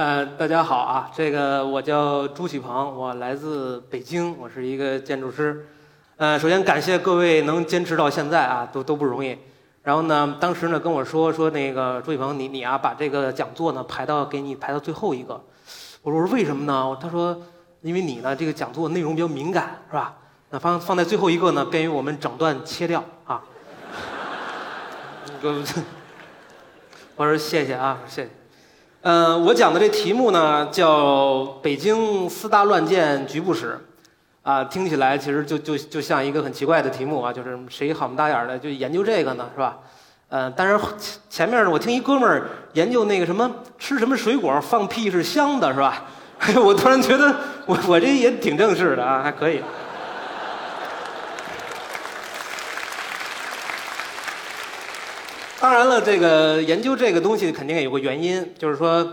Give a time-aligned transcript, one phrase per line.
[0.00, 5.66] 呃，大家好啊，这个我叫朱启鹏，我来自北京，我是一个建筑师。
[6.16, 9.36] 呃，首先感谢各位能坚持到现在啊，都都不容易。
[9.82, 15.34] 然后呢，当时呢跟我说说那个朱启鹏，你你啊把这个讲座呢排到给你排到最后一个。
[16.00, 16.96] 我说我说为什么呢？
[16.98, 17.38] 他说
[17.82, 20.16] 因为你呢这个讲座内容比较敏感，是吧？
[20.48, 23.42] 那放放在最后一个呢，便于我们整段切掉啊。
[27.16, 28.39] 我说谢谢啊，谢谢。
[29.02, 33.80] 呃，我讲的这题目呢叫《北京四大乱建局部史》，
[34.50, 39.78] 啊，听起来其实就就就像一个很奇怪的题目啊，就是谁好么大眼的就研究这个呢，是吧？
[40.28, 40.78] 呃，但是
[41.30, 46.04] 前面呢，我听一哥们儿研究那个什么吃什么水果放屁是香的，是吧？
[46.62, 49.62] 我突然觉得我我这也挺正式的啊，还可以。
[55.60, 59.06] 当然了，这个研究这个东西肯定有个原因，就是说，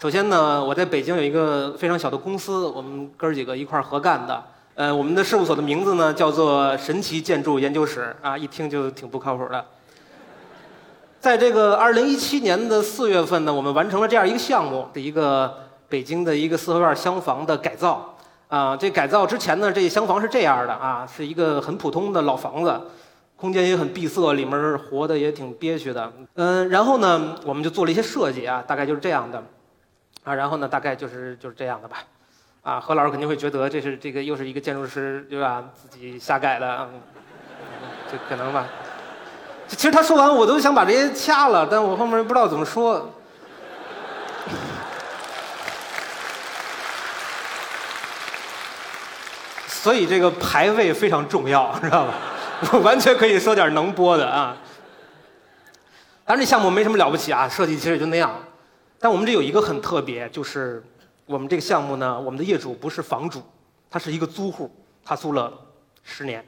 [0.00, 4.42] 首先呢，我在北京有一个非常小的公司，我们哥几个一块儿合干的。
[4.74, 9.64] 呃，我们的事务所的名字呢叫做神奇建筑研究室啊，一听就挺不靠谱的。
[11.20, 15.54] 在这个二零一七年的四月份呢，我们完成了这样一个项目，的一个
[15.88, 18.12] 北京的一个四合院厢房的改造。
[18.48, 22.80] 啊，这改造之前呢，这厢房是这样的啊，是一个很普通的老房子。
[23.36, 26.12] 空间也很闭塞，里面活的也挺憋屈的。
[26.34, 29.42] 嗯，然后呢，我们就做了一些设计啊，大概就是这样的，
[30.24, 31.98] 啊，然后呢，大概就是就是这样的吧。
[32.62, 35.62] 啊，何老师肯定会觉得这是这个又是一个建筑师对吧？
[35.74, 36.88] 自己瞎改的，
[38.10, 38.66] 这可能吧。
[39.68, 43.12] 其实他说完，我都想把这些掐了，但我后面不知道怎么说。
[49.68, 52.14] 所以这个排位非常重要，知道吧？
[52.72, 54.56] 我 完全可以说点能播的啊！
[56.24, 58.34] 当然，这项目没什么了不起啊，设计其实也就那样。
[58.98, 60.82] 但我们这有一个很特别，就是
[61.26, 63.42] 我们这个项目呢，我们的业主不是房主，
[63.90, 64.74] 他是一个租户，
[65.04, 65.52] 他租了
[66.02, 66.42] 十年，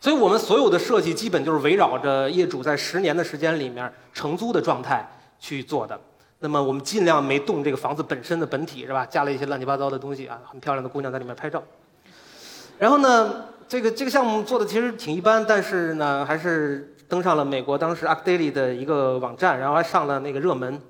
[0.00, 5.98] 所以我们所有的设计基本就是围绕着业主在十年的时间里面承租的状态去做的。
[6.40, 9.06] 那么我们尽量没动这个房子本身的本体，是吧？
[9.06, 11.62] 加了一些乱七八糟的东西啊，很漂亮的姑娘在里面拍照。
[12.76, 13.44] 然后呢？
[13.68, 20.80] 这个这个项目做的其实挺一般，但是呢，还是登上了美国当时 Arcadely 的一个网站，然后还上了那个热门。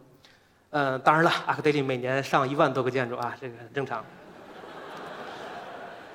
[0.70, 4.04] 呃，当然了，Arcadely 每年上一万多个建筑啊，这个很正常。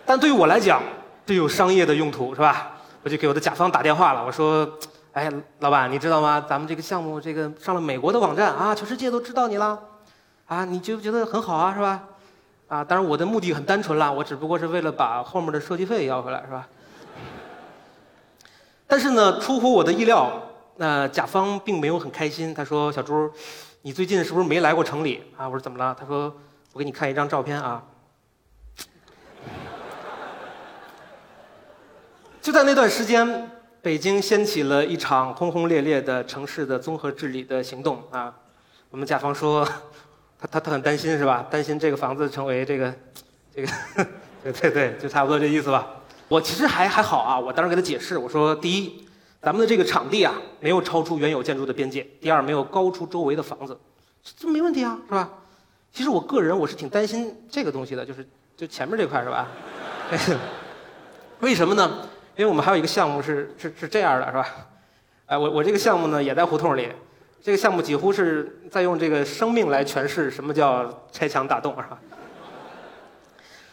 [0.06, 0.82] 但对于我来讲，
[1.26, 2.72] 这有商业的用途是吧？
[3.04, 4.66] 我就给我的甲方打电话了，我说
[5.12, 6.46] ：“哎，老板，你知道吗？
[6.48, 9.78] 咱们这个项目这个上了美国的网站啊，全世界都知道你了，
[10.46, 11.74] 啊，你觉不觉得很好啊？
[11.74, 12.04] 是吧？”
[12.74, 16.68] 啊，当然我的目的很单纯啦，我只不过是为了把后面的设计费要回来，是吧？
[18.88, 20.42] 但是呢，出乎我的意料，
[20.78, 22.52] 那甲方并没有很开心。
[22.52, 23.30] 他说：“小朱，
[23.84, 26.36] 你最近是不是没来过城里？”啊，我说：“怎么了？”他说
[26.74, 27.84] ：“我给你看一张照片啊。”
[32.42, 33.52] 就在那段时间，
[33.84, 38.34] 北京掀起了一场轰轰烈烈的城市的综合治理的行动啊。
[38.90, 39.68] 我们甲方说。
[40.44, 41.48] 他他他很担心是吧？
[41.50, 42.94] 担心这个房子成为这个，
[43.56, 43.68] 这个，
[44.44, 45.88] 对对对，就差不多这意思吧。
[46.28, 49.08] 我其实还还好啊，我当时给他解释，我说第一，
[49.42, 53.78] 咱们的这个场地啊，没有超出原有建筑的边界；第二，没有高出周围的房子，
[54.38, 55.30] 这没问题啊，是吧？
[55.94, 58.28] 其实我个人我是挺担心这个东西的，就是
[58.58, 59.48] 就前面这块是吧？
[61.40, 61.90] 为什么呢？
[62.36, 64.46] 因为我们还有一个项目是是是这样的，是吧？
[65.28, 66.90] 哎，我我这个项目呢也在胡同里。
[67.44, 72.00] 这个项目几乎是在用这个生命来诠释什么叫拆墙打洞，是吧？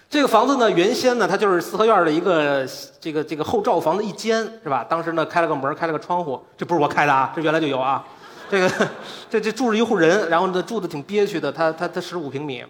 [0.09, 2.67] 这个房子呢，原先呢，它就是四合院的一个
[3.01, 4.83] 这个这个后罩房的一间，是吧？
[4.83, 8.05] 当时呢，开了个门，开了个窗户，这不是我开的啊，这原来就有啊。
[8.51, 8.89] 这个
[9.31, 11.53] 这这住着一户人，然后呢，住的挺憋屈的。
[11.53, 12.65] 他他他十五平米，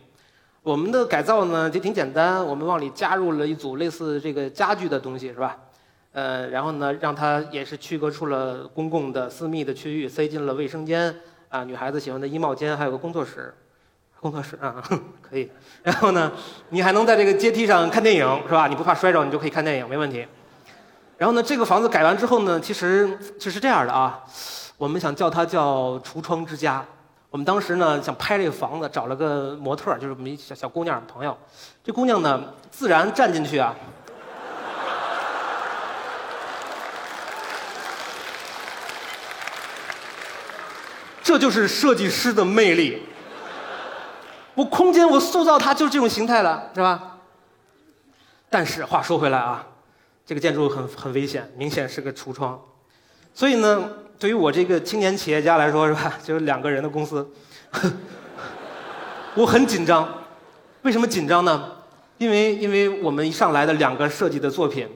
[0.62, 5.56] 我们的改造呢就挺简单，我们往里加入了一组类似这个家具的东西，是吧？
[6.12, 11.14] 呃，然后呢，让它也是区隔出了公共的、私密的区域，塞进了卫生间
[11.48, 13.54] 啊，女孩子喜欢的衣帽间，还有个工作室，
[14.20, 14.82] 工作室啊，
[15.22, 15.48] 可以。
[15.84, 16.32] 然后呢，
[16.70, 18.66] 你还能在这个阶梯上看电影，是吧？
[18.66, 20.26] 你不怕摔着，你就可以看电影，没问题。
[21.16, 24.24] 然后呢，这个房子改完之后呢，其实就是这样的啊，
[24.78, 26.84] 我们想叫它叫“橱窗之家”。
[27.30, 31.38] 我们当时呢想拍这个房子，找了个模特，就是我们一小小姑娘朋友。
[31.84, 32.42] 这姑娘呢，
[32.72, 33.72] 自然站进去啊。
[41.22, 43.02] 这就是设计师的魅力。
[44.54, 47.18] 我空间我塑造它就是这种形态了，是吧？
[48.48, 49.64] 但是话说回来啊，
[50.26, 52.60] 这个建筑很很危险，明显是个橱窗。
[53.32, 53.88] 所以呢，
[54.18, 56.14] 对于我这个青年企业家来说，是吧？
[56.24, 57.30] 就是两个人的公司，
[59.36, 60.08] 我很紧张，
[60.82, 61.72] 为什么紧张呢？
[62.18, 64.86] 因为因为我们一上来的两个设计的作品，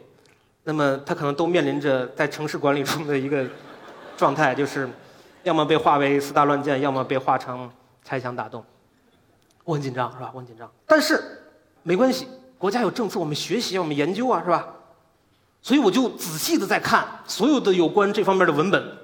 [0.64, 3.46] 那么它可能都面临着在城市管理中的一个
[4.16, 4.88] 状态，就是
[5.44, 7.70] 要么被划为四大乱箭，要么被划成
[8.02, 8.64] 拆墙打洞。
[9.62, 10.30] 我很紧张，是吧？
[10.34, 11.22] 我很紧张，但是
[11.82, 12.26] 没关系，
[12.58, 14.66] 国家有政策，我们学习，我们研究啊，是吧？
[15.62, 18.98] 所以我就仔细的在看所有的有关这方面的文本，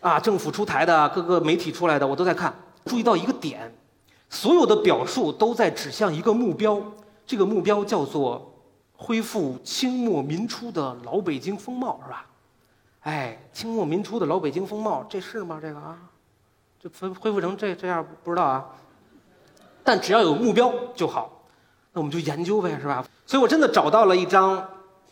[0.00, 2.54] 啊，政府出台的各个媒体出来的，我都在看。
[2.84, 3.72] 注意到一个点，
[4.30, 6.80] 所有的表述都在指向一个目标，
[7.26, 8.54] 这个目标叫做
[8.96, 12.24] 恢复清末民初的老北京风貌，是吧？
[13.06, 15.60] 哎，清末民初的老北京风貌，这是吗？
[15.62, 15.96] 这个啊，
[16.80, 18.66] 就恢恢复成这这样，不知道啊。
[19.84, 21.44] 但只要有目标就好，
[21.92, 23.06] 那我们就研究呗，是吧？
[23.24, 24.68] 所以我真的找到了一张。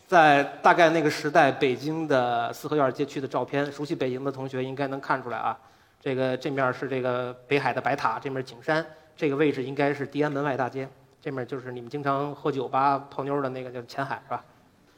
[0.07, 5.57] 在大概那个时代，北京的四合院街区的照片，熟悉北京的同学应该能看出来啊。
[5.99, 10.87] 这个这面是这个北海的白塔，这面景山，这个位置应该是地安门外大街，
[11.19, 14.43] 这面就是你们经常喝酒吧泡妞的那个叫前海，是吧？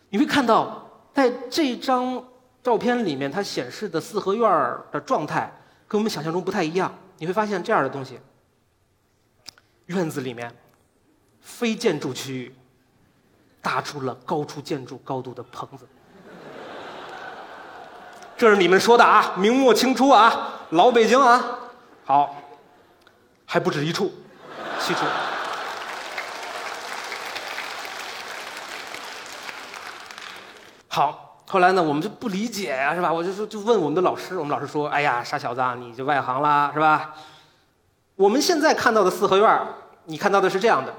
[0.09, 2.21] 你会看到，在这张
[2.67, 5.49] 照片里面，它显示的四合院的状态
[5.87, 6.93] 跟我们想象中不太一样。
[7.17, 8.19] 你会发现这样的东西：
[9.85, 10.53] 院子里面
[11.39, 12.53] 非建筑区域。
[13.61, 15.85] 搭出了高出建筑高度的棚子，
[18.37, 21.59] 这是你们说的啊，明末清初啊，老北京啊，
[22.05, 22.35] 好，
[23.45, 24.13] 还不止一处，
[24.79, 25.05] 七处。
[30.87, 33.11] 好，后来呢，我们就不理解呀，是吧？
[33.11, 37.15] 我就说，就问我们的老师，我们老师说：“哎呀，傻小子，你就外行啦，是吧？”
[38.17, 39.67] 我们现在看到的四合院
[40.05, 40.94] 你看到的是这样的。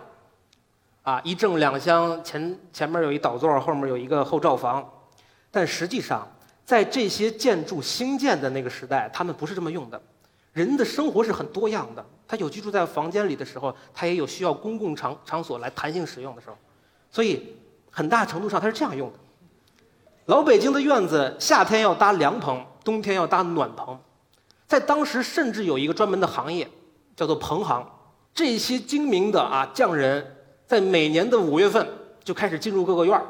[1.03, 4.87] 啊，一正两厢，前前面有一倒座，后面有一个后罩房，
[5.51, 6.27] 但实际上，
[6.65, 10.01] 在这些建筑兴建的那个时代，他们不是这么用的。
[10.55, 16.57] 人的生活是很多样的，他有居住在房间里的时候，他也有需要公共场场所来弹性使用的时候，
[17.11, 17.55] 所以
[17.91, 19.19] 很大程度上他是这样用的。
[20.29, 23.99] 老北京的院子，夏天要搭凉棚，冬天要搭暖棚，
[24.67, 26.69] 在当时甚至有一个专门的行业，
[27.17, 27.83] 叫做棚行。
[28.35, 30.35] 这些精明的啊匠人。
[30.67, 31.89] 在每年的五月份
[32.23, 33.25] 就开始进入各个院儿，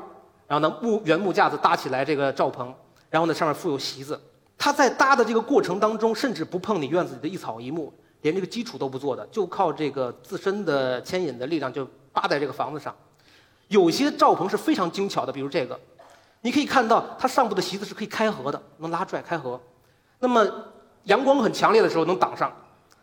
[0.48, 2.74] 然后呢木原木架子搭起来这个罩棚，
[3.10, 4.20] 然后呢上面附有席子。
[4.58, 12.92] 他在搭的这个过程当中，甚至不碰你院子里的一草一木，连这个基础都不做的，就靠这个自身的牵引的力量就扒在这个房子上。
[13.68, 15.78] 有些罩棚是非常精巧的，比如这个，
[16.40, 19.60] 你可以看到它上部的席子是可以开合的，能拉拽开合。
[20.20, 20.46] 那么
[21.04, 22.52] 阳光很强烈的时候能挡上，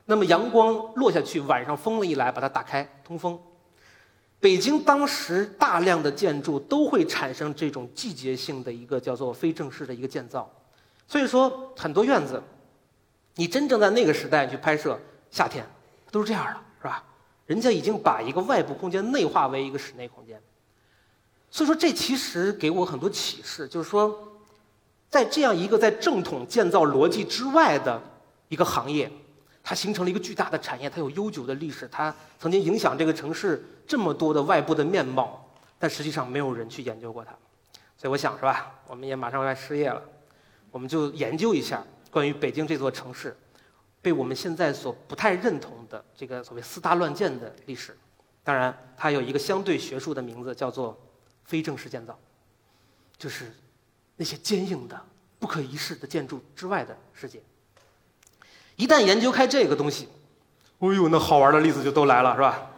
[0.06, 3.40] 那么阳光落下去，晚上风了一来把它打开通风。
[4.40, 10.50] 北京当时大量的建筑都会产生这种季节性的一个叫做非正式的一个建造，
[11.08, 12.42] 所以说很多院子，
[13.36, 15.00] 你真正在那个时代去拍摄
[15.32, 15.66] 夏天，
[16.12, 17.04] 都是这样的，是吧？
[17.48, 20.40] 人家已经把一个外部空间内化为一个室内空间，
[21.56, 24.14] 所以说这其实给我很多启示，就是说，
[25.10, 28.02] 在这样一个在正统建造逻辑之外的
[28.50, 29.10] 一个行业。
[29.64, 37.32] 它形成了一个巨大的产业，它有悠久的历史，它曾经影响这个城市这么多的外部的面貌，但实际上没有人去研究过它，
[37.96, 38.74] 所以我想是吧？
[38.90, 40.02] 我们也马上要失业了，
[40.72, 41.82] 我们就研究一下
[42.12, 43.34] 关于北京这座城市，
[44.02, 47.98] 被我们现在所不太认同的这个所谓四大乱建的历史。
[48.44, 50.96] 当然，它有一个相对学术的名字，叫做
[51.46, 52.20] 非正式建造，
[53.18, 53.54] 就是
[54.18, 55.02] 那些坚硬的、
[55.40, 57.42] 不可一世的建筑之外的世界。
[58.76, 60.10] 一旦研究开这个东西，
[60.80, 62.70] 哎呦，那好玩的例子就都来了，是吧？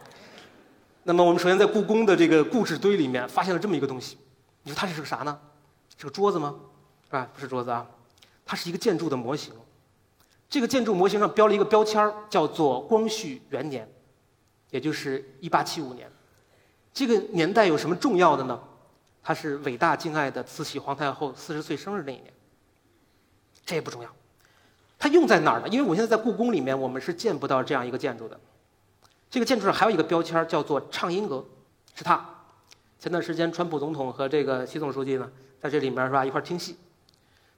[1.02, 4.18] 那么我们首先在故宫的这个故纸堆里面发现了这么一个东西，
[4.62, 5.40] 你说它是个啥呢？
[5.96, 6.54] 是个桌子吗？
[7.10, 7.28] 啊？
[7.34, 7.84] 不是桌子啊，
[8.44, 9.52] 它是一个建筑的模型。
[10.48, 13.90] 这个建筑模型上标了一个标签叫做光绪元年，
[14.70, 16.10] 也就是一八七五年。
[16.98, 18.58] 这个年代有什么重要的呢？
[19.22, 22.24] 它是伟大敬爱的慈禧皇太后四十岁生日那一年。
[23.64, 24.10] 这也不重要。
[24.98, 25.68] 它用在哪儿呢？
[25.68, 28.36] 因为我现在在故宫里面，我们是见不到这样一个建筑的。
[29.30, 31.44] 这个建筑上还有一个标签叫做畅音阁，
[31.94, 32.28] 是它。
[32.98, 36.76] 前段时间，川普总统和这个习总书记呢，在这里面是吧一块听戏。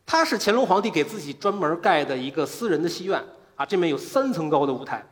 [0.04, 3.24] 它是乾隆皇帝给自己专门盖的一个私人的戏院
[3.56, 5.02] 啊，这面有三层高的舞台，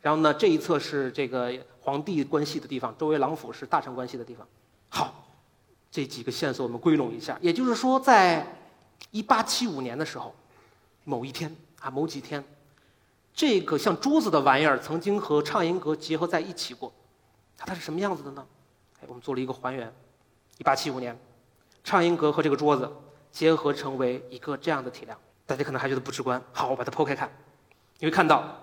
[0.00, 4.46] 然后呢这一侧是这个皇帝关系的地方，周围郎府是大臣关系的地方。
[4.88, 5.26] 好，
[5.90, 8.46] 这几个线索我们归拢一下，也就是说，在
[9.10, 10.34] 一八七五年的时候，
[11.04, 11.54] 某一天。
[11.80, 12.44] 啊，某几天，
[13.34, 16.92] 这个像桌子的玩意儿曾经和畅音阁结合在一起过，
[17.56, 18.46] 它是什么样子的呢？
[19.00, 19.92] 哎，我们做了一个还原。
[20.58, 21.18] 一八七五年，
[21.82, 22.88] 畅音阁和这个桌子
[23.32, 26.40] 结合成为一个这样的体量，大家可能还觉得不直观。
[26.52, 27.28] 好，我把它剖开看，
[27.98, 28.61] 你会看到，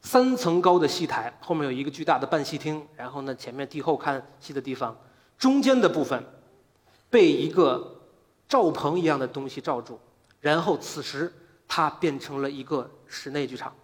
[0.00, 4.96] 三层高的戏台，后面有一个巨大的办戏厅，然后呢，前面帝后看戏的地方，
[5.36, 6.24] 中间的部分
[7.10, 8.00] 被一个
[8.48, 9.98] 罩棚一样的东西罩住，
[10.40, 11.32] 然后此时
[11.66, 13.74] 它变成了一个室内剧场。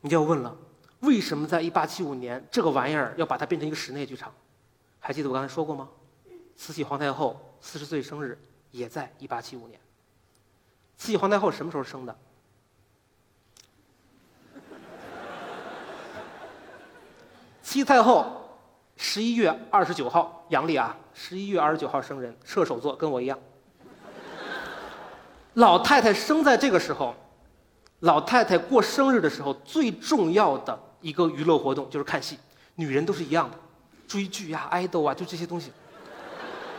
[0.00, 0.56] 你就要问了，
[1.00, 4.32] 为什么在1875年这个玩意儿要把它变成一个室内剧场？
[5.00, 5.88] 还记得我刚才说过吗？
[6.56, 8.38] 慈禧皇太后四十岁生日
[8.70, 9.80] 也在1875年。
[10.96, 12.16] 慈禧皇太后什么时候生的？
[17.72, 18.26] 西太后
[18.98, 23.38] 十一月二十九号，阳历啊，十一月二十九号生人，射手座，跟我一样。
[25.54, 27.14] 老太太生在这个时候，
[28.00, 32.38] 老太太过生日的时候，最重要的一个娱乐活动就是看戏。
[32.74, 33.56] 女人都是一样的，
[34.06, 35.72] 追剧呀、爱豆啊，就这些东西。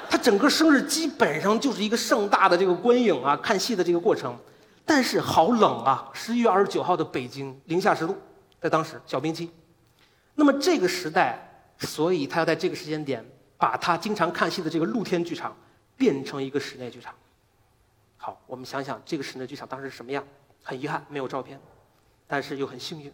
[0.07, 4.37] 她整个生日基本上就是一个盛大的这个观影啊、看戏的这个过程。
[4.85, 6.07] 但是好冷啊！
[6.13, 8.15] 十一月二十九号的北京，零下十度，
[8.61, 9.49] 在当时小冰期。
[10.35, 11.39] 那么这个时代，
[11.79, 13.23] 所以他要在这个时间点，
[13.57, 15.55] 把他经常看戏的这个露天剧场
[15.95, 17.13] 变成一个室内剧场。
[18.17, 20.23] 好，我们想想这个室内剧场当时是什么样？
[20.63, 21.59] 很遗憾没有照片，
[22.25, 23.13] 但是又很幸运，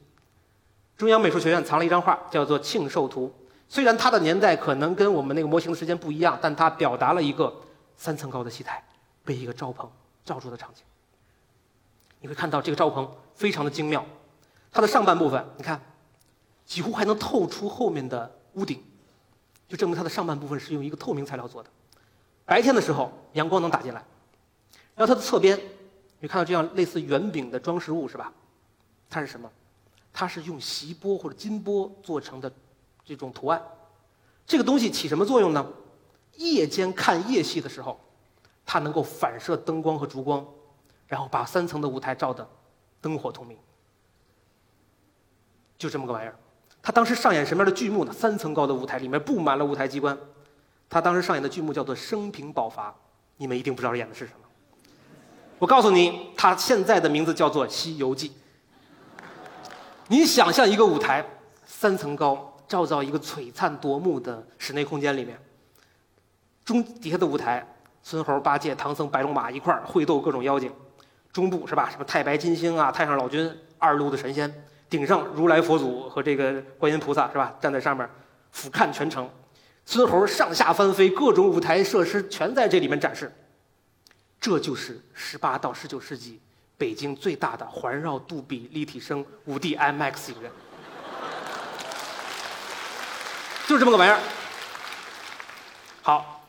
[0.96, 3.28] 中央美术学院藏了一张画，叫做《庆寿图》。
[3.68, 7.54] 虽然它的年代可能跟我们那个模型的时间不一样，但它表达了一个
[7.98, 8.84] 三层高的戏台
[9.26, 9.92] 被一个罩棚
[10.24, 10.84] 罩住的场景。
[12.22, 14.06] 你会看到这个罩棚非常的精妙，
[14.72, 15.82] 它的上半部分，你看。
[16.70, 18.80] 几乎还能透出后面的屋顶，
[19.68, 21.70] 就证明它的上半部分是用一个透明材料做的。
[22.46, 24.06] 白天的时候，阳光能打进来。
[24.96, 25.60] 然后它的侧边，
[26.20, 28.32] 你看到这样类似圆饼的装饰物是吧？
[29.10, 29.52] 它是什么？
[30.14, 32.52] 它是用锡箔或者金箔做成的
[33.04, 33.60] 这种图案。
[34.46, 35.66] 这个东西起什么作用呢？
[36.36, 38.00] 夜间看夜戏的时候，
[38.64, 40.46] 它能够反射灯光和烛光，
[41.08, 42.48] 然后把三层的舞台照得
[43.02, 43.58] 灯火通明。
[45.80, 46.36] 就这么个玩意儿。
[46.82, 48.14] 他当时上演什么样的剧目呢？
[48.14, 50.18] 三层高的舞台里面布满了舞台机关。
[50.90, 52.90] 他当时上演的剧目叫做《生平宝筏》，
[53.38, 54.48] 你们一定不知道演的是什么。
[55.60, 58.30] 我告诉你，他现在的名字叫做《西游记》。
[60.08, 61.24] 你想象一个舞台，
[61.66, 65.40] 三层高，照到一个璀璨夺目的室内空间里面。
[66.66, 67.68] 中底下的舞台，
[68.02, 70.72] 孙猴、八戒、唐僧、白龙马一块儿会斗各种妖精。
[71.32, 71.90] 中部是吧？
[71.92, 74.52] 什么太白金星啊，太上老君，二路的神仙。
[74.90, 77.56] 顶上如来佛祖和这个观音菩萨是吧？
[77.62, 78.10] 站在上面，
[78.52, 79.30] 俯瞰全城，
[79.86, 83.32] 孙猴上下翻飞，各种舞台设施全在这里面展示。
[84.40, 86.40] 这就是十八到十九世纪
[86.78, 90.52] 北京最大的环绕杜比立体声五 D IMAX 影院，
[93.68, 94.20] 就是这么个玩意儿。
[96.02, 96.42] 好，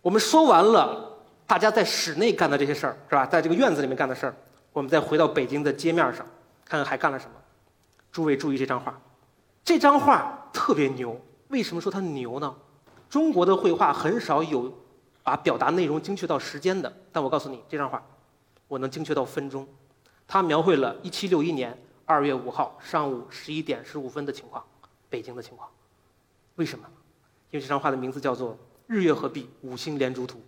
[0.00, 3.24] 我们说完了大家在室内干的这些事儿是吧？
[3.26, 4.34] 在这个院子里面干的事儿，
[4.72, 6.26] 我们再回到北京的街面上，
[6.64, 7.30] 看看还干了什么。
[8.16, 8.98] 诸位注意这张画，
[9.62, 11.20] 这张画特别牛。
[11.48, 12.56] 为什么说它牛呢？
[13.10, 14.72] 中国的绘画很少有
[15.22, 18.02] 把表达内容精确到时间的，但我告诉你，这张画
[18.68, 19.68] 我能精确到分钟。
[20.26, 24.64] 它描绘了1761年2月5号上午11点15分的情况，
[25.10, 25.68] 北京的情况。
[26.54, 26.86] 为什么？
[27.50, 28.52] 因为这张画的名字叫做
[28.86, 30.38] 《日月合璧五星连珠图》。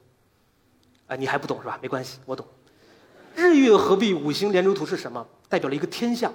[1.12, 1.78] 啊，你还不懂是吧？
[1.82, 2.46] 没关系，我懂。
[3.34, 5.26] 日月合璧五星连珠图是什么？
[5.50, 6.32] 代表了一个天象。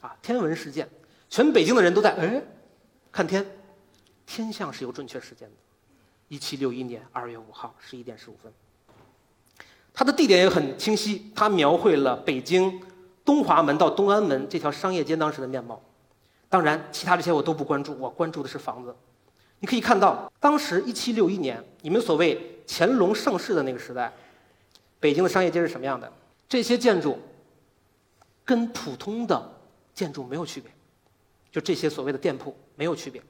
[0.00, 0.88] 啊，天文事件，
[1.28, 2.42] 全北京的人都在哎，
[3.12, 3.44] 看天，
[4.24, 5.54] 天象是有准确时间的，
[6.28, 8.50] 一七六一年二月五号十一点十五分。
[9.92, 12.80] 它的地点也很清晰，它描绘了北京
[13.24, 15.82] 东华门到东安门这条商业街当时的面貌。
[16.48, 18.96] 当然，其他这些我都不关注，我关注的是房子。
[19.58, 24.10] 你可以看到，当时一七六一年，你们所谓乾隆盛世的那个时代，
[24.98, 26.10] 北京的商业街是什么样的？
[26.48, 27.18] 这些建筑
[28.46, 29.59] 跟普通的。
[30.00, 30.70] 建筑没有区别，
[31.52, 33.22] 就这些所谓的店铺没有区别。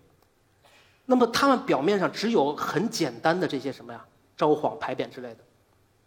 [1.04, 5.38] 那么他们表面上只有很简单的这些什么呀，招幌牌匾之类的，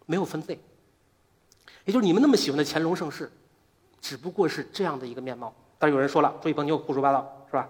[0.06, 0.58] 没有分类。
[1.84, 3.30] 也就是你们那么喜欢的乾隆盛世，
[4.00, 5.54] 只不过是这样的一个面貌。
[5.78, 7.68] 但有人说了，朱一鹏你又胡说八道是吧？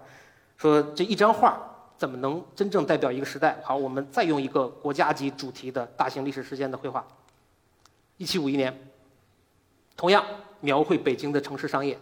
[0.55, 1.61] 说这一张画
[1.97, 3.59] 怎么能真正代表一个时代？
[3.61, 7.05] 好，我们再用一个国家级主题的大型历史事件的绘画。
[8.15, 8.73] 一七五一年，
[9.97, 10.23] 同样
[10.61, 11.99] 描绘北京的城市商业。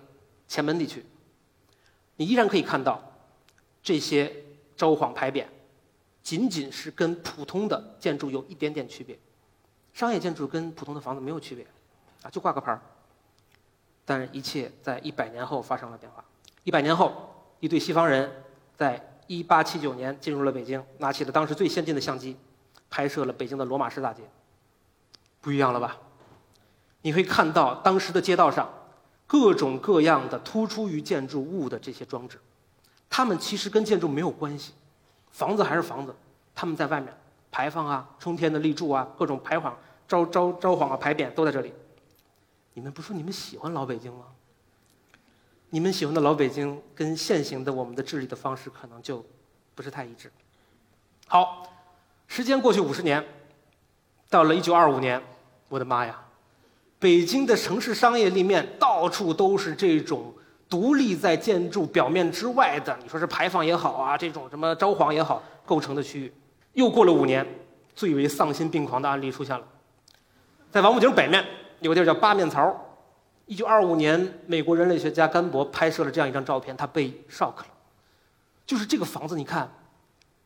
[0.54, 1.04] 前门地区，
[2.16, 3.02] 你依然可以看到
[3.82, 4.32] 这些
[4.78, 5.48] 招幌牌匾，
[6.22, 9.18] 仅仅是跟普通的建筑有一点点区别。
[9.96, 11.66] 商业建筑跟普通的房子没有区别，
[12.22, 12.80] 啊，就挂个牌儿。
[14.06, 16.24] 但是，一切在一百年后发生了变化。
[16.64, 18.32] 一百年后，一对西方人
[18.78, 22.38] 在一八七九年进入了北京，拿起了当时最先进的相机，
[22.92, 24.22] 拍摄了北京的罗马式大街。
[25.42, 25.98] 不一样了吧？
[27.02, 28.72] 你会看到当时的街道上。
[29.34, 32.40] 各种各样的突出于建筑物的这些装置，
[33.10, 34.74] 它们其实跟建筑没有关系，
[35.32, 36.16] 房子还是房子，
[36.54, 37.12] 他们在外面
[37.52, 39.76] 排放啊、冲天的立柱啊、各种排谎、
[40.08, 41.74] 招招招幌啊、牌匾都在这里。
[42.76, 44.26] 你们不说你们喜欢老北京吗？
[45.72, 49.26] 你们喜欢的老北京跟现行的我们的治理的方式可能就
[49.74, 50.32] 不是太一致。
[51.26, 51.68] 好，
[52.28, 53.26] 时间过去五十年，
[54.30, 55.20] 到了一九二五年，
[55.70, 56.24] 我的妈呀！
[57.04, 60.34] 北京的城市商业立面到处都是这种
[60.70, 66.34] 独立在建筑表面之外的，你说是牌坊也好啊，这种什么招黄也好构成的区域。
[66.72, 67.46] 又过了五年，
[67.94, 69.68] 最为丧心病狂的案例出现了，
[70.72, 71.46] 在王府井北面
[71.82, 72.74] 有个地儿叫八面槽。
[73.48, 77.68] 一九二五年，美国人类学家甘博拍摄了这样一张照片，他被 shock 了，
[78.66, 79.70] 就是这个房子，你看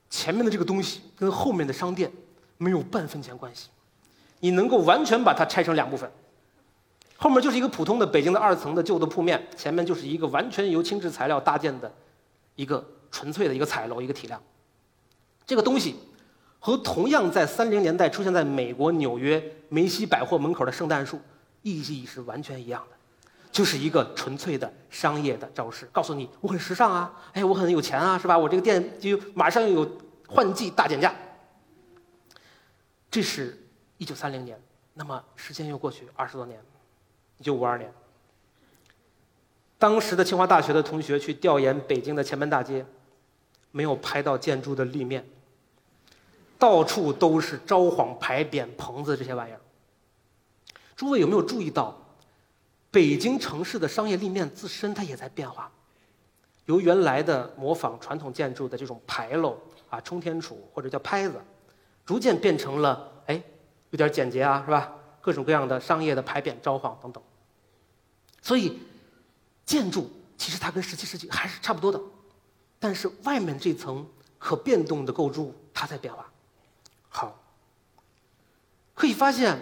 [0.10, 2.12] 前面的这个东西跟后面的商店
[2.58, 3.70] 没有半分钱关系，
[4.40, 6.12] 你能够完全把它拆成两部分。
[7.18, 11.92] 后面就是一个普通的北京的二层的旧的铺面，前面就是一个完全由轻质材料搭建的，
[12.56, 14.42] 一个纯粹的一个彩楼一个体量。
[15.46, 15.96] 这个东西
[16.60, 21.20] 和同样在三零年代出现在美国纽约梅西百货门口的圣诞树
[21.64, 22.96] 意义是完全一样的，
[23.52, 28.38] 就是一个纯粹的商业的招式，告诉你我很时尚啊，哎我很有钱啊，是吧？
[28.38, 29.98] 我这个店就马上又有
[30.28, 31.16] 换季大减价。
[33.10, 33.58] 这是
[33.98, 34.62] 一九三零年，
[34.94, 36.60] 那么时间又过去二十多年。
[37.40, 37.92] 一九五二年，
[39.78, 42.86] 当时的清华大学的同学去调研北京的前门大街，
[43.72, 45.24] 没有拍到建筑的立面，
[46.58, 49.60] 到处都是招幌牌匾、棚子这些玩意儿。
[50.96, 51.96] 诸位有没有注意到，
[52.90, 55.72] 北京城市的商业立面自身它也在变化，
[56.66, 59.56] 由原来的模仿传统建筑的这种牌楼
[59.92, 61.40] 啊、冲天柱或者叫拍子，
[62.04, 63.40] 逐渐变成了哎
[63.92, 64.92] 有点简洁啊，是吧？
[65.28, 67.22] 各种各样的商业的牌匾、招幌等等，
[68.42, 68.80] 所以
[69.66, 72.00] 建筑其实它跟十七世纪还是差不多的，
[72.80, 74.08] 但是外面这层
[74.40, 76.26] 可变动的构筑物它在变化。
[77.10, 77.44] 好，
[78.94, 79.60] 可以发现，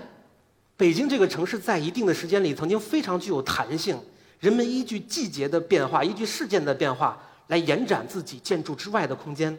[0.78, 4.00] 北京这个城市在一定的时间里曾经非常具有弹性，
[4.40, 9.58] 人们依据季节的变化、依据事件的变化来延展自己建筑之外的空间，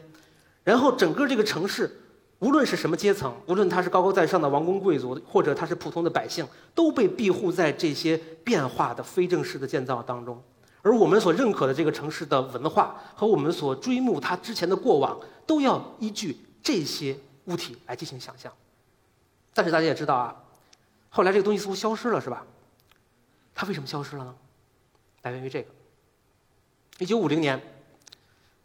[0.63, 2.03] 然后整个这个城市。
[2.39, 10.39] 无论是什么阶层，无论他是高高在上的王公贵族，或者他是普通的百姓，都被庇护在这些变化的非正式的建造当中。
[10.83, 18.53] 而我们所认可的这个城市的文化和我们所追慕它之前的过往，都要依据这些物体来进行想象。
[19.53, 20.35] 但是大家也知道啊，
[21.09, 22.45] 后来这个东西似乎消失了，是吧？
[23.55, 24.35] 它为什么消失了呢？
[25.23, 25.69] 来源于这个：
[26.99, 27.59] 一九五零年，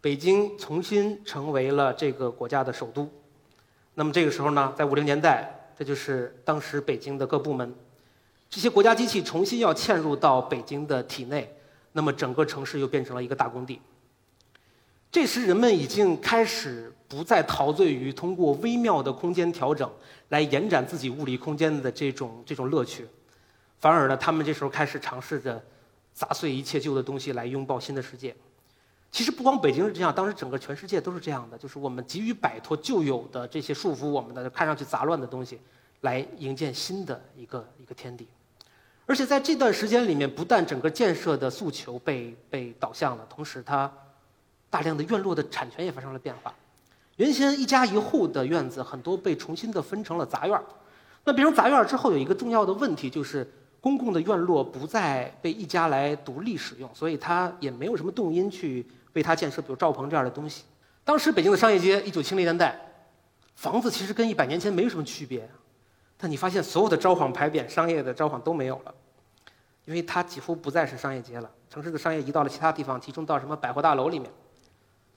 [0.02, 3.10] 北京重新成为了这个国家的首都。
[3.94, 7.74] 那么这个时候呢，在五零年代，这就是当时北京的各部门，
[8.48, 11.54] 这些国家机器重新要嵌入到北京的体内，
[11.92, 13.80] 那么整个城市又变成了一个大工地。
[15.10, 19.90] 这时人们已经开始不再陶醉于通过微妙的空间调整
[20.30, 23.06] 来延展自己物理空间的这种这种乐趣，
[23.78, 25.62] 反而呢，他们这时候开始尝试着
[26.14, 28.34] 砸碎一切旧的东西来拥抱新的世界。
[29.12, 35.60] 其实不光北京是这样，当时整个全世界都是这样的，就是我们急于摆脱旧有的这些束缚我们的看上去杂乱的东西，
[36.00, 38.26] 来营建新的一个一个天地。
[39.04, 43.92] 而且在这段时间里面，不但整个建设的诉求被被导向了，同时它
[44.70, 46.54] 大量的院落的产权也发生了变化。
[47.16, 50.64] 原先一家一户的院子，很多被重新的分成了杂院儿
[51.24, 53.46] 那变成杂院儿之后，有一个重要的问题就是，
[53.78, 58.86] 公共的院落不再被一家来独立使用，所以它也没有什么动因去。
[59.14, 60.64] 为它建设，比如赵鹏这样的东西。
[61.04, 62.78] 当时北京的商业街，一九七零年代，
[63.54, 65.48] 房子其实跟一百年前没有什么区别，
[66.16, 68.94] 但你发现所有的招幌牌匾、商业的招幌都没有了，
[69.84, 71.50] 因为它几乎不再是商业街了。
[71.68, 74.30] 城市的商业移到了其他地方，集中到什么百货大楼里面。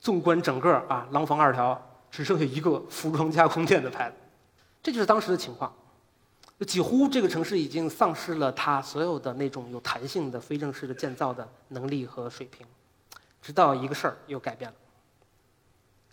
[0.00, 1.80] 纵观整个啊，廊坊二条
[2.10, 4.16] 只剩下一个服装加工店的牌子，
[4.82, 5.72] 这就是当时的情况。
[6.66, 12.66] 几乎这个城市已经丧失了它所有的那种有弹性的非正式的建造的能力和水平。
[13.46, 14.76] 直到一个事儿又改变了，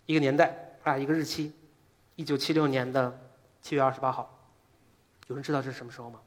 [0.06, 1.52] 一个年代啊，一个日期，
[2.14, 3.12] 一九七六年的
[3.60, 4.38] 七月二十八号，
[5.26, 6.20] 有人知道这是什么时候吗？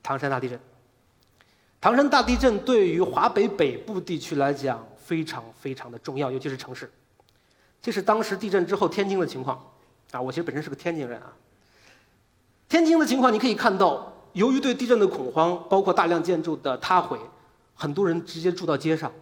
[0.00, 0.60] 唐山大地震。
[1.80, 6.88] 唐山大地震对于华北北部地区来讲非常非常的重要，尤其是城市。
[7.82, 9.60] 这是当时地震之后天津的情况
[10.12, 11.32] 啊，我其实本身是个天津人啊。
[12.68, 17.18] 天津的情况你可以看到，由于对地震的恐慌，包括大量建筑的塌毁，
[17.74, 19.12] 很多人直接住到街上。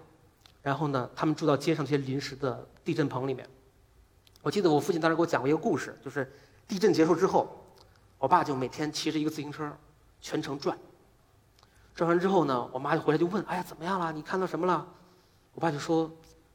[0.67, 3.49] 然后呢，他们住到街上这些临时的地震棚里面。
[4.43, 6.29] 我记得我父亲当时给我讲过一个故事，就是
[6.67, 7.65] 地震结束之后，
[8.19, 9.73] 我爸就每天骑着一个自行车
[10.21, 10.77] 全程转，
[11.95, 14.13] 转完之后呢，我妈就回来就问：“哎呀，怎么样了？
[14.13, 14.85] 你看到什么了？”
[15.55, 16.11] 我爸就说：“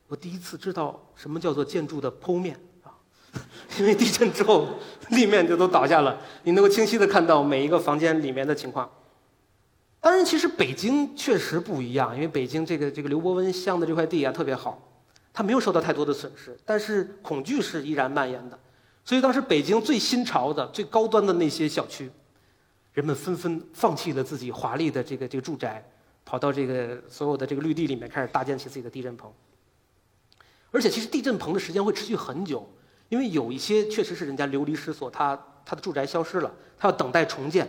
[0.09, 2.91] 我第一次知道什么叫做建筑的剖面啊，
[3.79, 4.67] 因为地震之后
[5.11, 8.91] 立面就都倒下了，你能够清晰的看到每一个房间里面的情况。
[10.01, 14.91] 当然，其实北京确实不一样，因为北京这个这个刘伯温乡的这块地啊特别好，
[15.31, 18.59] 它没有受到太多的损失，但是恐惧是依然蔓延的。
[19.05, 22.11] 所以当时北京最新潮的、最高端的那些小区。”
[22.93, 25.81] 人们纷纷放弃了自己华丽的这个这个住宅，
[26.25, 29.31] 跑到这个所有的这个绿地里面，开始搭建起自己的地震棚。
[30.71, 32.69] 而且，其实地震棚的时间会持续很久，
[33.07, 37.65] 因为有一些确实是人家流离失所，他他的住宅消失了，他要等待重建，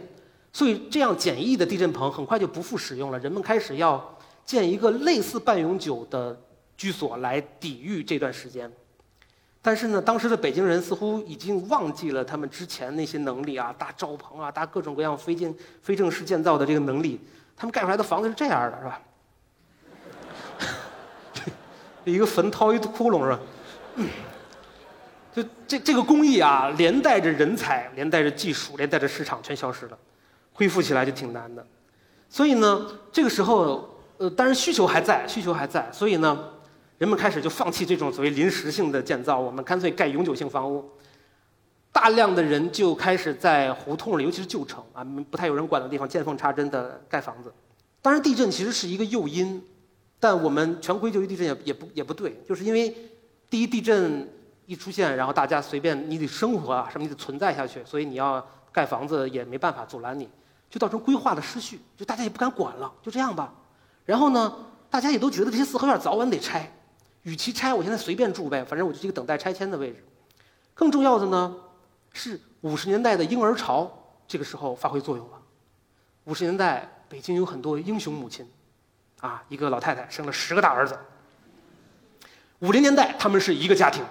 [0.53, 3.19] 所以这样简易的地震棚很快就不复使用了。
[3.21, 6.39] 人们开始要建一个类似半永久的
[6.77, 8.71] 居所来抵御这段时间。
[9.63, 17.21] 但是呢，当时的北京人似乎已经忘记了他们之前那些能力啊，搭罩棚啊，搭各种各样非建非正式建造的这个能力。
[17.57, 19.01] 他们盖出来的房子是这样的，是吧？
[22.05, 23.41] 一个坟掏一个窟窿，是吧？
[25.33, 29.97] 就这这个工艺啊，连带着人才，连带着技术，连带着市场，全消失了，
[30.53, 31.67] 恢复起来就挺难的。
[32.29, 36.49] 所以呢，这个时候，呃，当然需求还在，需求还在，所以呢。
[36.99, 40.89] 人们开始就放弃这种所谓临时性的建造，我们干脆盖永久性房屋。
[41.91, 47.53] 大量的人就开始在胡同里，尤其是旧城啊，不太有人管的地方，见缝插针的盖房子。
[48.01, 49.61] 当然，地震其实是一个诱因，
[50.21, 52.95] 但我们全归咎于地震也也不也不对，就是因为
[53.51, 54.29] 第一地震
[54.67, 60.29] 一出现，然后大家随便你得生活啊，什么你得存在下去，所以你要盖房子也没办法阻拦你，
[60.73, 63.53] 就造成规划的失序，就大家也不敢管了，就这样吧。
[64.07, 64.57] 然后呢，
[64.89, 66.73] 大家也都觉得这些四合院早晚得拆。
[67.25, 70.03] 与其拆，我现在随便住呗，反正我就是一个等待拆迁的位置。
[70.73, 71.55] 更重要的呢，
[72.15, 73.93] 是五十年代的婴儿潮
[74.27, 75.39] 这个时候发挥作用了。
[76.25, 78.51] 五十年代北京有很多英雄母亲，
[79.21, 80.99] 啊，一个老太太生了十个大儿子。
[82.61, 84.03] 五零年代他们是一个家庭，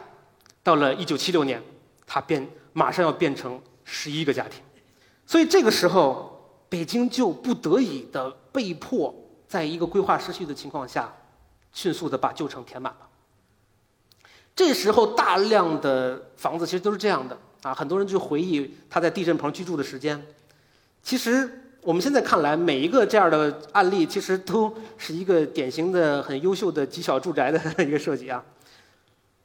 [0.62, 1.60] 到了一九七六年，
[2.06, 4.62] 他变马上要变成十一个家庭，
[5.26, 6.41] 所以这个时候
[6.72, 9.14] 北京就不得已的被迫
[9.46, 11.14] 在一个规划失序的情况下。
[11.74, 13.08] 迅速的把旧城填满了。
[14.54, 17.74] 这时候，大量的房子其实都是这样的啊。
[17.74, 20.22] 很多人就回忆他在地震棚居住的时间。
[21.02, 21.50] 其实
[21.82, 28.44] 我们现在看来，每一个这样的案例，其实都是一个典型的很优秀的极小住宅的一个设计啊。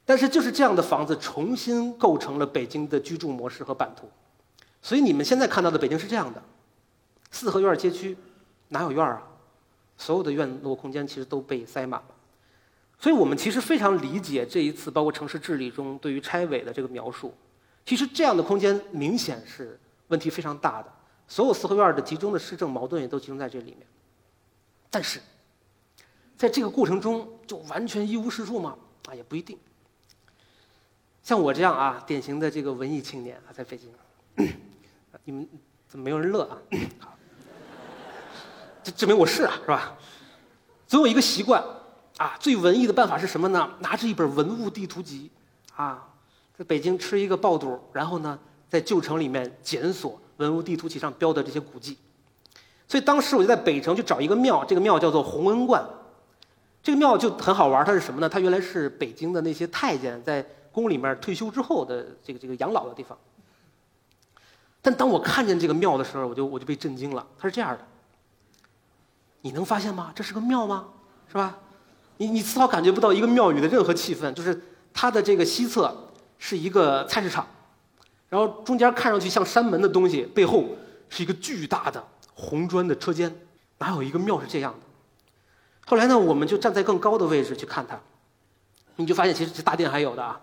[0.03, 4.09] 但是，就是这样的房子重新构成了北京的居住模式和版图。
[4.81, 6.43] 所以，你们现在看到的北京是这样的：
[7.31, 8.17] 四合院街区，
[8.69, 9.21] 哪有院啊？
[9.97, 12.07] 所有的院落空间其实都被塞满了。
[12.99, 17.33] 所以我们其实非常理解这一次包括城市治理中对于拆违的这个描述。
[17.85, 20.93] 其实这样的空间明显是问题非常大的，
[21.27, 23.87] 所有四合院的集中的市政矛盾也都集中在这里面。
[24.89, 25.19] 但是，
[26.35, 28.77] 在这个过程中就完全一无是处吗？
[29.07, 29.57] 啊，也不一定。
[31.23, 33.89] 像我这样啊，典型的这个文艺青年啊，在北京，
[35.25, 35.47] 你们
[35.87, 36.57] 怎么没有人乐啊？
[38.87, 39.97] 这证明我是啊，是吧？
[40.87, 41.61] 总有一个习惯。
[42.15, 43.69] 啊，最文艺的办法是什么呢？
[43.79, 45.29] 拿着一本文物地图集，
[45.75, 46.07] 啊，
[46.57, 51.97] 在北京吃一个爆肚，然后呢，在旧城里面检索文物地图集上标的这些古迹。
[52.87, 55.85] 所以当时我就在北城去找一个庙，这个庙叫做弘恩观。
[56.81, 58.29] 这个庙就很好玩，它是什么呢？
[58.29, 63.15] 它原来是北京的那些太监在宫里面退休之后的这个这个养老的地方。
[64.81, 67.27] 但当我看见这个庙的时候，我就我就被震惊了。
[67.37, 67.85] 它是这样的，
[69.41, 70.11] 你能发现吗？
[70.15, 70.85] 这是个庙吗？
[71.29, 71.57] 是吧？
[72.17, 74.59] 你你丝毫感觉不到一个庙宇的任何气氛，就是
[74.93, 75.95] 它的这个西侧
[76.39, 77.45] 是一个菜市场，
[78.29, 80.65] 然后中间看上去像山门的东西背后
[81.09, 83.33] 是一个巨大的红砖的车间，
[83.77, 84.79] 哪有一个庙是这样的？
[85.85, 87.99] 后来呢，我们就站在更高的位置去看它，
[88.95, 90.41] 你就发现其实这大殿还有的啊，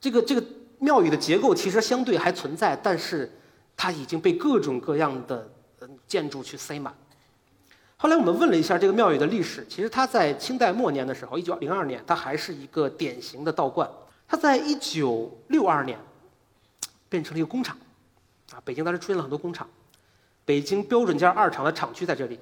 [0.00, 0.46] 这个这个
[0.78, 3.36] 庙宇的结构其实相对还存在，但是
[3.76, 5.50] 它已经被各种各样的
[6.06, 6.94] 建筑去塞满。
[8.04, 13.88] 后来我们问了一下这个庙宇的历史，其实它在清代末年的时候，一九零二年，它还是一个典型的道观。
[14.28, 15.98] 它在一九六二年
[17.08, 17.74] 变成了一个工厂，
[18.52, 19.66] 啊，北京当时出现了很多工厂，
[20.44, 22.38] 北京标准件二厂的厂区在这里，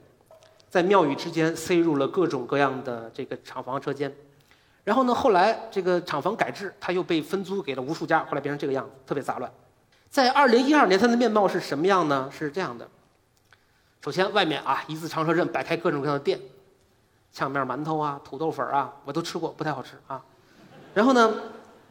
[0.69, 4.13] 在庙宇之间塞入了各种各样的这个厂房车间。
[4.83, 9.49] 然后呢，后来这个厂房改制，它又被分租给了无数家，后来变成这个样子，特别杂乱。
[10.11, 12.29] 在二零一二年，它的面貌是什么样呢？
[12.37, 12.89] 是这样的。
[14.03, 16.41] 首先，外面啊，一字长蛇阵摆开各种各样的店，
[17.33, 20.21] 炝面馒头啊，土豆粉啊，我都吃过，不太好吃啊。
[20.93, 21.33] 然后呢，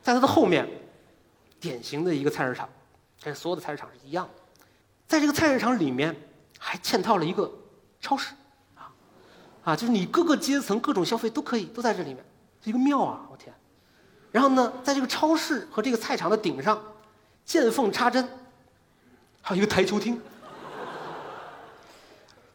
[0.04, 0.68] 在它的后面，
[1.58, 2.68] 典型的一个菜市场，
[3.24, 4.66] 跟所有的菜市场是一样的。
[5.08, 6.14] 在这个菜市场里面，
[6.60, 7.50] 还嵌套了一个
[8.02, 8.34] 超市，
[9.64, 12.22] 啊，就是你各个阶层、各种消费都可以都在这里面，
[12.66, 13.26] 一个庙啊！
[13.32, 13.56] 我天。
[14.34, 16.78] 然后呢，在这个超市和这个菜场的顶上，
[17.46, 18.28] 见缝插针，
[19.42, 20.22] 还有一个台球厅。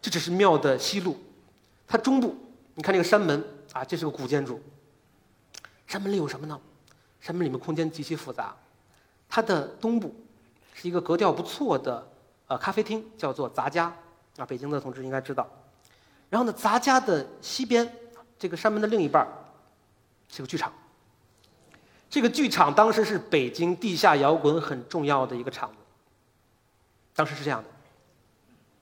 [0.06, 1.16] 这只是庙的西路，
[1.84, 2.32] 它中部，
[2.76, 4.62] 你看这个山门啊，这是个古建筑。
[5.88, 6.60] 山门里有什么呢？
[7.20, 8.54] 山门里面空间极其复杂。
[9.28, 10.14] 它的东部
[10.72, 12.06] 是一个格调不错的
[12.46, 13.92] 呃咖啡厅，叫做杂家
[14.36, 15.44] 啊，北京的同志应该知道。
[16.30, 17.92] 然后呢，杂家的西边，
[18.38, 19.26] 这个山门的另一半
[20.28, 20.72] 是个剧场。
[22.08, 25.76] 这个剧场当时是北京地下摇滚很重要的一个场子。
[27.12, 27.68] 当时是这样的，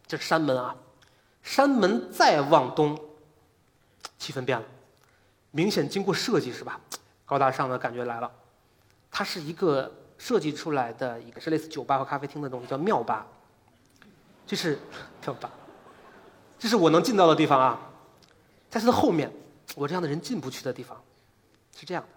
[0.06, 0.76] 这是山门啊，
[1.44, 2.98] 山门再往东，
[4.18, 4.66] 气氛变了，
[5.52, 6.80] 明显经过设计是吧？
[7.24, 8.28] 高大上的感觉来了。
[9.10, 13.26] 它是一个设计出来的一个是类似酒吧和咖啡厅的东西，叫庙吧。
[14.46, 14.78] 这是
[15.24, 15.50] 庙吧，
[16.58, 17.78] 这是我能进到的地方啊。
[18.68, 19.30] 在它的后面，
[19.76, 21.00] 我这样的人进不去的地方，
[21.76, 22.08] 是这样的。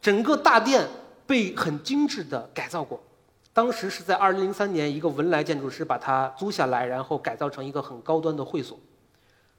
[0.00, 0.88] 整个大殿
[1.26, 3.00] 被很精致的改造过，
[3.60, 8.80] 当时是在2003年，一个文莱建筑师把它租下来，然后改造成一个很高端的会所。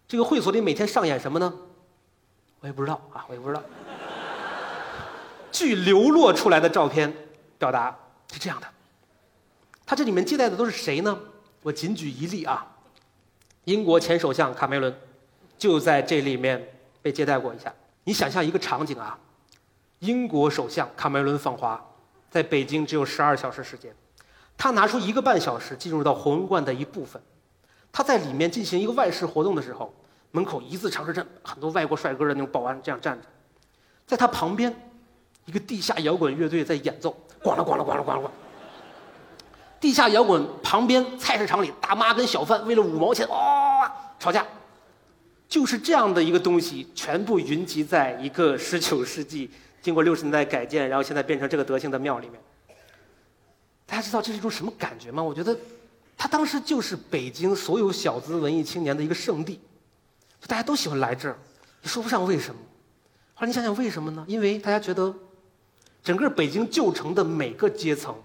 [0.08, 1.54] 这个会所里每天上演什么呢？
[2.62, 3.62] 我也不知道啊，我也不知道。
[5.52, 7.14] 据流落出来的照片
[7.60, 7.96] 表达
[8.34, 8.66] 是这样的，
[9.86, 11.16] 他这里面接待的都是谁呢？
[11.62, 12.66] 我仅举一例啊，
[13.66, 14.92] 英国前首相卡梅伦
[15.60, 17.72] 就在这里面被接待过一下。
[18.06, 19.20] 你想象一个场景啊。
[20.00, 21.80] 英国首相卡梅伦访华，
[22.32, 23.94] 在北京只有十二小时时间，
[24.58, 27.22] 他拿出一个半小时进入到红文观的一部分，
[27.91, 29.94] 他在里面进行一个外事活动的时候，
[30.32, 33.28] 门口一字长蛇阵，很多外国帅哥的那种保安这样站着，
[34.08, 34.74] 在他旁边，
[35.44, 37.13] 一个地下摇滚乐队在演奏，
[37.44, 38.30] 咣啷咣啷咣啷咣啷。
[39.82, 44.48] 地下摇滚旁边菜市场里大妈跟小贩为了五毛钱哇吵架，
[45.50, 49.52] 就是这样的一个东西，全部云集在一个十九世纪。
[49.82, 52.39] 经过六十年代改建，然后现在变成这个德行的庙里面，
[53.86, 55.24] 大家知道这是一种什么感觉吗？
[55.24, 55.58] 我觉得，
[56.15, 59.60] 它当时就是北京所有小资文艺青年的一个圣地，
[60.46, 61.38] 大家都喜欢来这儿，
[61.82, 62.62] 你说不上为什么。
[63.34, 64.24] 后来你想想为什么呢？
[64.28, 65.12] 因为大家觉得，
[66.04, 68.15] 整个北京旧城的每个阶层，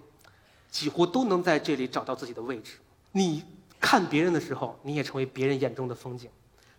[0.71, 2.73] 几乎都能在这里找到自己的位置。
[3.13, 3.43] 你
[3.81, 6.29] 看别人的时候，你也成为别人眼中的风景。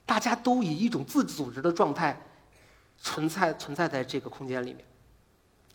[0.06, 2.16] 大家都以一种自组织的状态。
[3.02, 4.84] 存在存在在这个空间里面，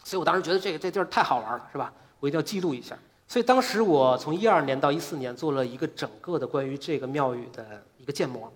[0.05, 1.93] 所以我当时觉得这个这地儿太好玩了，是吧？
[2.21, 2.97] 我一定要记录一下。
[3.29, 8.53] 所以当时我从一二年到一四年做了一个整个的关于这个庙宇的一个建模。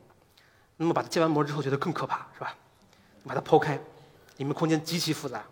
[0.76, 2.55] 那么把它建完模之后，觉得更可怕，是吧？
[3.24, 3.81] 把它剖开，
[4.37, 5.42] 里面空间极其复杂，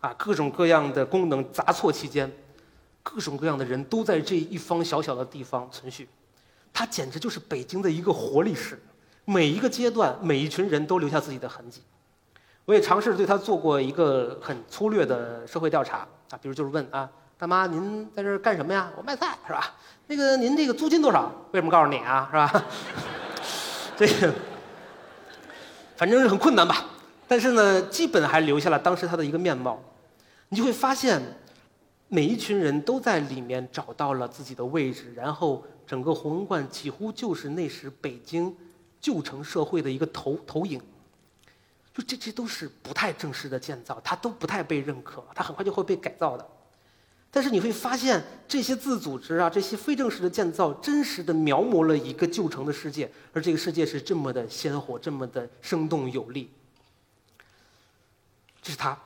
[0.00, 2.30] 啊，各种各样的功能杂错其间，
[3.02, 6.06] 各种各样的人都在这一方小小的地方存续，
[6.72, 8.78] 它简直就是北京的一个活历史。
[9.24, 11.80] 每一个阶段，每一群人都留下自己的痕迹。
[12.68, 18.92] 我也尝试对他做过一个很粗略的社会调查啊，比如就是问啊，大妈您在这儿干什么呀？
[18.94, 19.72] 我卖菜是吧？
[20.06, 21.32] 那个您这个租金多少？
[21.52, 22.28] 为什么告诉你啊？
[22.30, 22.64] 是吧？
[23.96, 24.34] 这个
[25.96, 26.84] 反正是很困难吧。
[27.26, 29.82] 但是呢，基本还留下了当时他的一个面貌。
[30.50, 31.22] 你就会发现，
[32.08, 38.54] 每一群人都在里面找到了自己的位置，然后整个红文观几乎就是那时北京
[39.00, 40.78] 旧城社会的一个投投影。
[41.98, 46.46] 就这些都是不太正式的建造，它都不太被认可，它很快就会被改造的。
[47.28, 56.48] 但是你会发现，这些自组织啊，这些非正式的建造，真实的描摹了一个旧城的世界，而这个世界是这么的鲜活，这么的生动有力。
[58.62, 58.96] 这是它。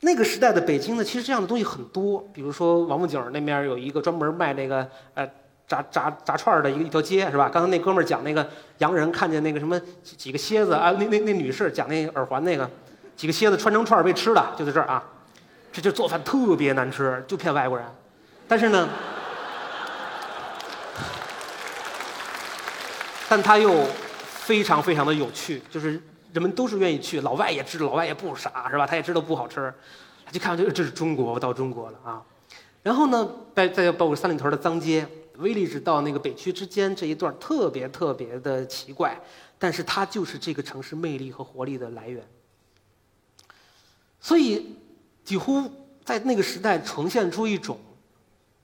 [0.00, 5.30] 那个时代的北京呢，其实这样的东西很多，比如说王府井那面有一个专门卖那个呃。
[5.68, 7.48] 炸炸炸串的一个一条街是吧？
[7.48, 8.48] 刚才那哥们儿讲那个
[8.78, 12.70] 洋人看见那个什么几几个蝎子啊，那那那女士讲那耳环那个
[13.16, 15.02] 几个蝎子穿成串被吃的，就在这儿啊。
[15.72, 17.86] 这就做饭特别难吃，就骗外国人。
[18.48, 18.88] 但是呢，
[23.28, 23.84] 但他又
[24.24, 26.00] 非常非常的有趣，就是
[26.32, 28.86] 人们都是愿意去，老外也知道，老外也不傻是吧？
[28.86, 29.74] 他也知道不好吃，
[30.24, 32.22] 他就看这这是中国，我到中国了啊。
[32.82, 35.06] 然后呢，再再包括三里屯的脏街。
[35.38, 39.20] 威利士到那个北区之间这一段特别特别的奇怪，
[39.58, 42.26] 但是它就是这个城市魅力和活力的来源。
[44.20, 44.76] 所以，
[45.24, 45.70] 几乎
[46.04, 47.78] 在那个时代呈现出一种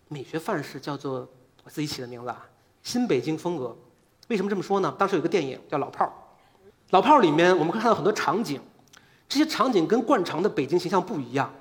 [0.08, 1.28] 美学范式，叫做
[1.62, 2.44] 我自己起的名字啊
[2.82, 3.76] ，“新北京风格”。
[4.28, 4.94] 为什么这么说呢？
[4.98, 6.08] 当时有个电影叫《老炮儿》，
[6.90, 8.60] 《老炮儿》里面我们可以看到很多场景，
[9.28, 11.52] 这些场景跟惯常的北京形象不一样，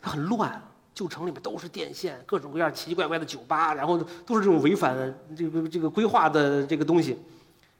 [0.00, 0.62] 它很乱。
[0.96, 4.96] 旧城里面都是电线，各种各样奇奇怪怪的酒吧，然后都是这种违反
[5.36, 7.18] 这个这个规划的这个东西，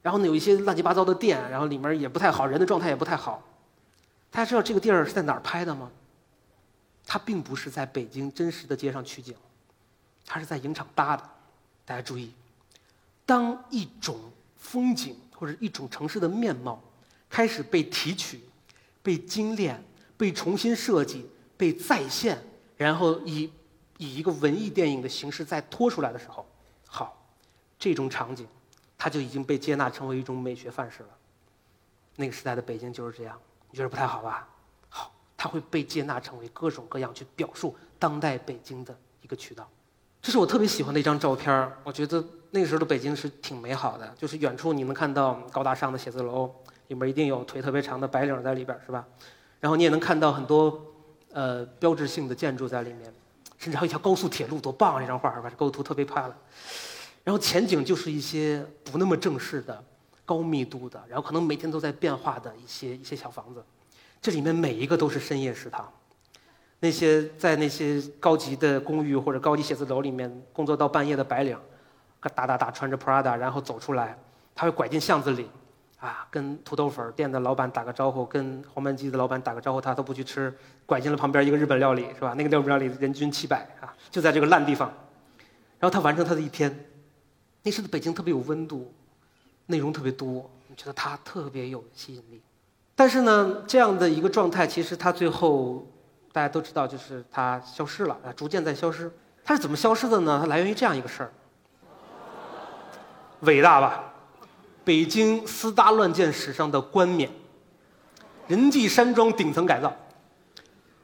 [0.03, 3.43] 然后呢有一些乱七八糟的店，然后里面也不太好，人的状态也不太好。
[4.31, 5.91] 大家知道这个地儿是在哪儿拍的吗？
[7.07, 9.35] 它并不是在北京真实的街上取景，
[10.27, 11.23] 它是在影厂搭的。
[11.87, 12.31] 大家注意，
[13.25, 14.21] 当一种
[14.59, 16.83] 风景或者一种城市的面貌
[17.31, 18.43] 开始被提取、
[19.03, 19.83] 被精炼、
[20.19, 21.27] 被重新设计、
[21.57, 22.37] 被再现，
[22.77, 23.51] 然后以
[23.99, 26.47] 以一个文艺电影的形式再拖出来的时候，
[26.87, 27.27] 好，
[27.79, 28.47] 这种场景，
[28.99, 31.09] 它就已经被接纳成为一种美学范式了。
[32.17, 33.39] 那个时代的北京就是这样，
[33.71, 34.49] 你觉得不太好吧？
[34.89, 39.69] 好，它会被接纳成为各种各样去表述当代北京的一个渠道。
[40.23, 46.51] 这是我特别喜欢的一张照片儿，我觉得那个时候的北京是挺美好的，就是远处你能看到高大上的写字楼，
[46.89, 49.07] 里面一定有腿特别长的白领在里边儿，是吧？
[49.61, 50.85] 然后你也能看到很多
[51.37, 53.13] 呃标志性的建筑在里面，
[53.59, 54.99] 甚至还有一条高速铁路，多棒！
[54.99, 55.51] 这张画是吧？
[55.51, 56.35] 这构图特别漂亮。
[57.23, 59.85] 然后前景就是一些不那么正式的、
[60.25, 63.63] 高密度的，然后可能每天都在变化的一些一些小房子，
[64.23, 65.87] 这里面每一个都是深夜食堂。
[66.81, 71.59] 那些在那些高级的公寓或者高级写字楼里面工作到半夜的白领，
[72.35, 74.17] 打打打穿着 Prada，然后走出来，
[74.55, 75.51] 他会拐进巷子里，
[75.99, 80.55] 啊，跟土豆粉店的老板打个招呼，跟黄焖鸡的老板打个招呼，他都不去吃，
[80.85, 82.35] 拐进了旁边一个日本料理，是吧？
[82.37, 84.89] 那个日本料理人均七百啊，就在这个烂地方，
[85.79, 86.85] 然后他完成他的一天。
[87.63, 88.93] 那时的北京特别有温度，
[89.67, 92.41] 内容特别多，你觉得他特别有吸引力。
[92.95, 95.87] 但是呢，这样的一个状态，其实他最后。
[96.33, 99.11] 大家都知道，就是它消失了，啊，逐渐在消失。
[99.43, 100.39] 它是怎么消失的呢？
[100.39, 101.33] 它来源于这样一个事儿，
[103.41, 104.13] 伟大吧？
[104.87, 107.29] 北京私搭乱建史上的冠冕，
[108.47, 109.93] 人际山庄顶层改造。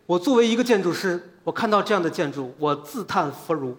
[0.06, 3.76] 我作为一个建筑师，我看到这样的建筑，我自叹弗如。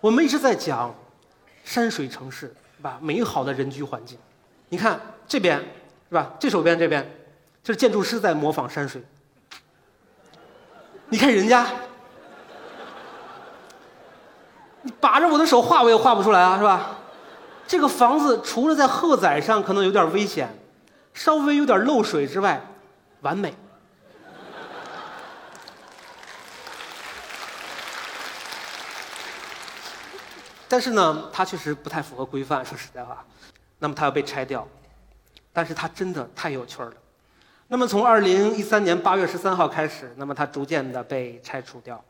[0.00, 0.92] 我们一直在讲
[1.62, 2.98] 山水城市，是吧？
[3.00, 4.18] 美好的人居环境。
[4.70, 5.60] 你看这边，
[6.08, 6.32] 是吧？
[6.40, 7.08] 这手边这边，
[7.62, 9.00] 这是建筑师在模仿山水。
[11.08, 11.64] 你看人家，
[14.82, 16.98] 你把着我的手画，我也画不出来啊，是吧？
[17.72, 20.46] 这个房子除了在荷载上可能有点危险，
[21.14, 22.60] 稍微有点漏水之外，
[23.22, 23.54] 完美。
[30.68, 33.24] 但是呢，它确实不太符合规范，说实在话，
[33.78, 34.68] 那么它要被拆掉。
[35.50, 36.92] 但是它真的太有趣了。
[37.68, 42.04] 那么从二零一三年八月十三号开始，那么它逐渐的被拆除掉，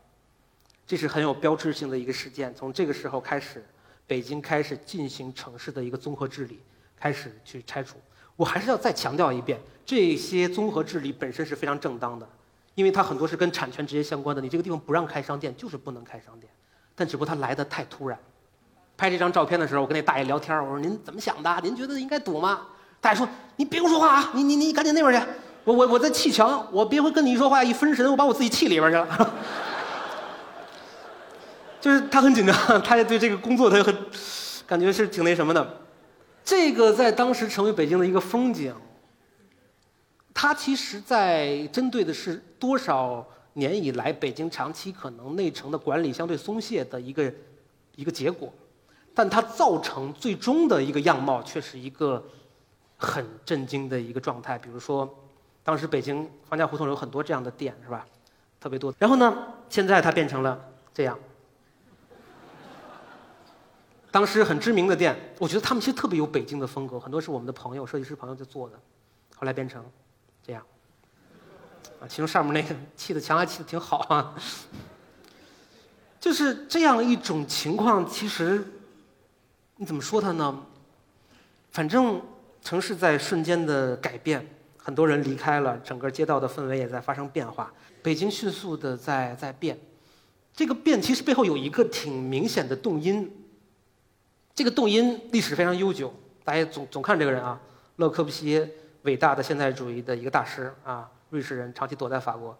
[0.85, 2.53] 这是很有标志性的一个事件。
[2.53, 3.65] 从这个时候开始，
[4.05, 6.59] 北京开始进行城市的一个综合治理，
[6.97, 7.97] 开始去拆除。
[8.35, 12.27] 我还是要再强调一遍，这些综合治理本身是非常正当的，
[12.75, 14.41] 因为它很多是跟产权直接相关的。
[14.41, 16.51] 你这个地方不让开商店，就是不能开商店。
[16.95, 18.19] 但只不过它来的太突然。
[18.95, 21.59] 拍这张照片的时候，我跟那大爷聊天，我说您怎么想的？
[21.63, 22.67] 您觉得应该堵吗？
[23.01, 25.27] 大爷说：“你别跟我说话啊，你你你赶紧那边去。”
[25.65, 29.33] 我我我在砌墙，我别会跟你一说话一分神，我把我自己砌里边去了。
[31.83, 33.93] 就是他很紧张， 他也对这个工作他很
[34.65, 35.81] 感觉是挺那什么的。
[36.41, 38.73] 这个在当时成为北京的一个风景。
[40.33, 47.33] 他其实在针对的是多少年以来北京长期可能内城的管理相对松懈的一个
[47.97, 48.49] 一个结果，
[49.13, 52.23] 但它造成最终的一个样貌却是一个
[52.95, 55.13] 很震惊的一个状态，比如说。
[55.65, 58.05] 当时北京方家胡同有很多这样的店，是吧？
[58.61, 58.93] 特别多。
[58.97, 60.57] 然后呢，现在它变成了
[60.93, 61.19] 这样。
[64.13, 68.79] 当时很知名的店，我觉得他们其实特别有北京的风格，很多是我们的朋友、设计师朋友在做的。
[69.35, 69.83] 后来变成
[70.45, 70.63] 这样。
[71.99, 74.35] 啊，其中上面那个砌的墙还砌的挺好啊。
[76.19, 78.63] 就是这样一种情况，其实
[79.77, 80.63] 你怎么说它呢？
[81.71, 82.21] 反正
[82.61, 84.47] 城市在瞬间的改变。
[84.77, 87.73] 很多人离开了，整个街道的氛围也在发生变化。
[88.03, 89.75] 北京迅速的在在变，
[90.53, 93.39] 这个变其实背后有一个挺明显的动因。
[94.55, 97.59] 这个动因历史非常悠久，大家总总看这个人啊，
[97.95, 98.69] 勒柯布西耶，
[99.01, 102.55] 伟大的现代主义的一个大师啊，瑞士人，长期躲在法国。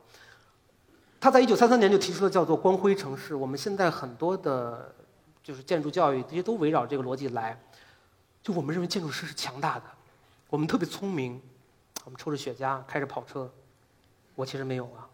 [1.20, 3.34] 他在一九三三年就提出了叫做“光辉城市”。
[3.36, 4.94] 我们现在很多的，
[5.44, 7.58] 就是建筑教育这些都围绕这个逻辑来。
[8.42, 9.84] 就我们认为建筑师是强大的，
[10.50, 11.42] 我们特别聪明。
[12.06, 13.50] 我们抽着雪茄，开着跑车，
[14.36, 15.08] 我其实没有啊。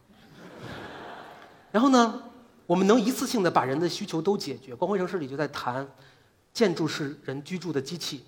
[1.72, 2.24] 然后呢，
[2.66, 4.74] 我们能一次性的把人的需求都解决。
[4.74, 5.88] 光辉城市里就在谈，
[6.60, 8.26] 建筑是人居住的机器，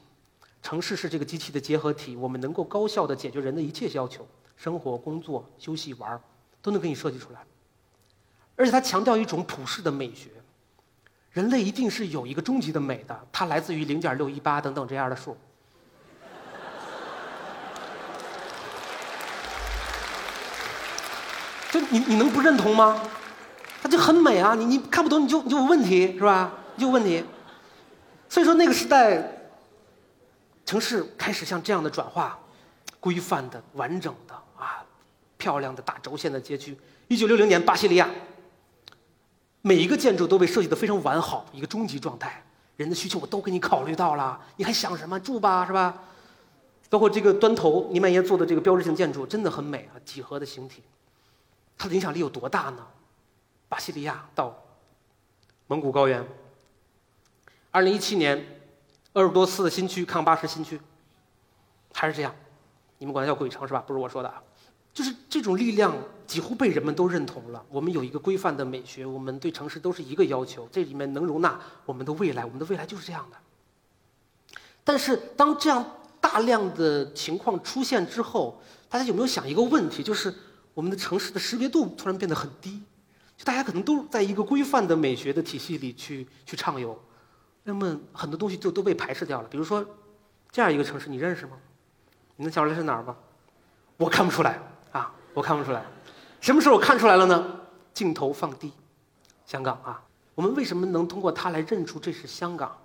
[0.63, 2.15] 城市是这个机器的结合体。
[2.15, 4.25] 我们能够高效的解决人的一切要求，
[4.55, 6.17] 生活、工作、休息、玩
[6.61, 7.41] 都能给你设计出来。
[8.55, 10.29] 而且他强调一种普世的美学，
[11.31, 15.35] 人类一定是有一个终极的美的，它来自于零点六一八等等这样的数。
[21.69, 22.97] 就你你能不认同吗？
[23.83, 24.55] 它就很美啊！
[24.55, 26.53] 你你看不懂你就你就有问题是吧？
[26.77, 27.25] 你就有问题。
[28.31, 29.21] 所以说那个时代，
[30.65, 32.39] 城市开始像这样的转化，
[33.01, 34.81] 规范的、完整的啊，
[35.37, 36.77] 漂亮的大轴线的街区。
[37.09, 38.09] 一九六零年巴西利亚，
[39.61, 42.41] 每一个建筑都被设计的非常完好，一个终极状态。
[42.77, 45.19] 人的需求我都给你考虑到了，你还想什么？
[45.19, 46.01] 住吧是吧？
[46.89, 50.81] 包括这个端头尼曼耶做的这个标志性建筑，真的很美啊，几何的形体。
[51.77, 52.87] 它的影响力有多大呢？
[53.67, 54.55] 巴西利亚到
[55.67, 56.25] 蒙古高原。
[57.71, 58.37] 二零一七年，
[59.13, 60.79] 鄂尔多斯的新区康巴什新区，
[61.93, 62.35] 还是这样，
[62.97, 63.81] 你们管它叫鬼城是吧？
[63.87, 64.43] 不是我说的啊，
[64.93, 65.95] 就是这种力量
[66.27, 67.65] 几乎被人们都认同了。
[67.69, 73.37] 我们有一个规范的美学，我们对城市都是一个要求，这里面能容纳我们的未来，我们的未来就是这样的。
[74.83, 75.85] 但是当这样
[76.19, 80.33] 大量的情况出现之后，大家有没有想一个问题，就是？
[80.73, 82.81] 我们的城市的识别度突然变得很低，
[83.35, 86.97] 就大家可能都在一个规范的美学的体系里去去畅游，
[87.63, 89.47] 那么很多东西就都被排斥掉了。
[89.47, 89.85] 比如说，
[90.51, 91.57] 这样一个城市，你认识吗？
[92.35, 93.15] 你能想出来是哪儿吗？
[93.97, 94.59] 我看不出来
[94.91, 95.83] 啊，我看不出来。
[96.39, 97.59] 什么时候看出来了呢？
[97.93, 98.71] 镜头放低，
[99.45, 100.01] 香港啊，
[100.33, 102.75] 我们为什么能通过它来认出这是香港？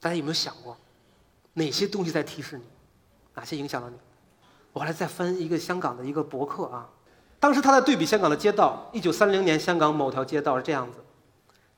[0.00, 0.76] 大家有没有想过，
[1.52, 2.64] 哪些东西在提示你？
[3.34, 3.96] 哪些影响了你？
[4.72, 6.88] 我后来再翻一个香港的一个博客啊，
[7.38, 10.98] 当时他在对比香港的街道，一九三零年香港某条街道是这样子，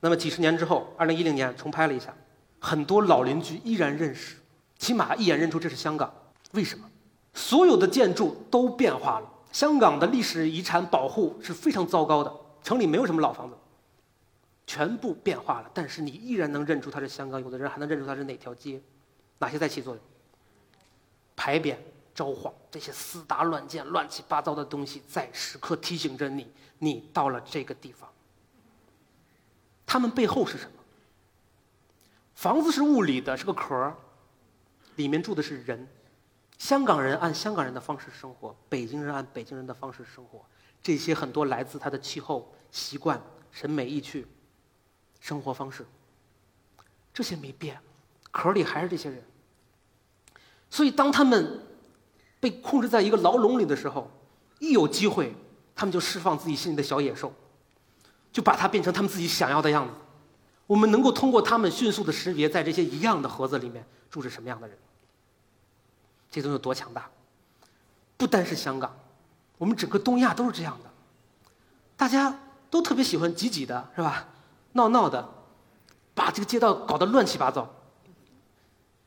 [0.01, 2.15] 那么几十年之后，二零一零年重拍了一下，
[2.61, 4.37] 很多老邻居依然认识，
[4.79, 6.13] 起码一眼认出这是香港。
[6.53, 6.89] 为什么？
[7.35, 12.33] 所有的建筑都变化了，香港的历史遗产保护是非常糟糕的，
[12.63, 13.57] 城里没有什么老房子，
[14.67, 18.81] 全部变化了，但是你依然能认出它是香港，有的人还能认出它是哪条街，
[19.39, 20.03] 哪些在起作用？
[21.35, 21.77] 牌匾。
[22.15, 28.09] 招幌这些私搭乱建、乱七八糟的东西，在时刻提醒着你，你到了这个地方。
[29.87, 30.73] 他们背后是什么？
[32.35, 33.95] 房子是物理的，是个壳
[34.97, 35.89] 里面住的是人。
[36.59, 40.45] 香港人按香港人的方式生活，北京人按北京人的方式生活。
[40.83, 44.27] 这些很多来自他的气候、习惯、审美、意趣、
[45.21, 45.87] 生活方式，
[47.15, 47.81] 这些没变，
[48.31, 49.25] 壳里还是这些人。
[50.69, 51.63] 所以当他们。
[52.39, 54.09] 被控制在一个牢笼里的时候，
[54.61, 55.35] 一有机会，
[55.75, 57.33] 他们就释放自己心里的小野兽，
[58.37, 59.95] 就把它变成他们自己想要的样子。
[60.67, 64.77] 我们能够通过他们迅速的识别，在这些一样的盒子里面住着什么样的人。
[66.31, 67.09] 这东西有多强大？
[68.19, 68.95] 不单是香港，
[69.57, 70.91] 我们整个东亚都是这样的。
[71.97, 74.29] 大家都特别喜欢挤挤的，是吧？
[74.73, 75.27] 闹闹的，
[76.15, 77.67] 把这个街道搞得乱七八糟。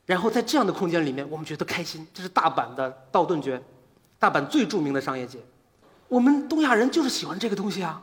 [0.06, 2.04] 然后在这样的空间里面，我们觉得开心。
[2.12, 3.62] 这是大阪的道顿崛，
[4.18, 5.38] 大阪最著名的商业街。
[6.08, 8.02] 我们东亚人就是喜欢这个东西啊。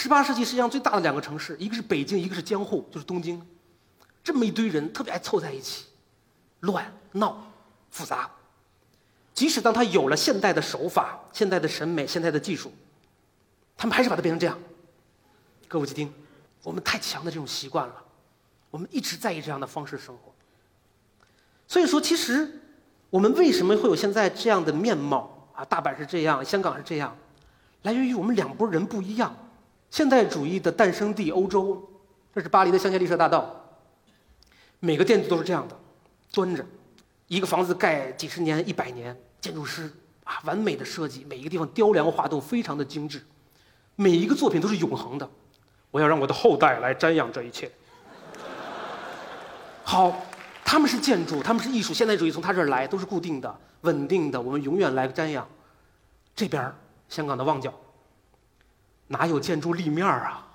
[0.00, 3.44] 十八世纪世界上最大的两个城市，一个是北京，一个是江户，就是东京。
[4.22, 5.86] 这么一堆人特别爱凑在一起，
[6.60, 7.44] 乱闹
[7.90, 8.30] 复杂。
[9.34, 12.72] 即使当他有了现代的手法、现代的审美、现代的技术，
[13.76, 14.56] 他们还是把它变成这样，
[15.66, 16.12] 歌舞伎町。
[16.62, 17.94] 我们太强的这种习惯了，
[18.70, 20.32] 我们一直在以这样的方式生活。
[21.66, 22.48] 所以说，其实
[23.10, 25.64] 我们为什么会有现在这样的面貌啊？
[25.64, 27.16] 大阪是这样，香港是这样，
[27.82, 29.34] 来源于我们两拨人不一样。
[29.90, 31.88] 现代主义的诞生地欧洲，
[32.34, 33.54] 这是巴黎的香榭丽舍大道，
[34.80, 35.78] 每个店子都是这样的，
[36.32, 36.64] 端着，
[37.26, 39.90] 一个房子盖几十年、一百年，建筑师
[40.24, 43.22] 啊完美的设计，每一个地方雕梁画栋，非常的精致，
[43.96, 45.28] 每一个作品都是永恒的。
[45.90, 47.70] 我要让我的后代来瞻仰这一切。
[49.82, 50.14] 好。
[50.70, 55.48] 他们是建筑，他们是艺术，现代主义从他这儿来都是固定的、稳定的，我们永远来瞻仰。
[56.36, 56.70] 这边
[57.08, 57.72] 香港的旺角，
[59.08, 60.46] 哪有建筑立面啊？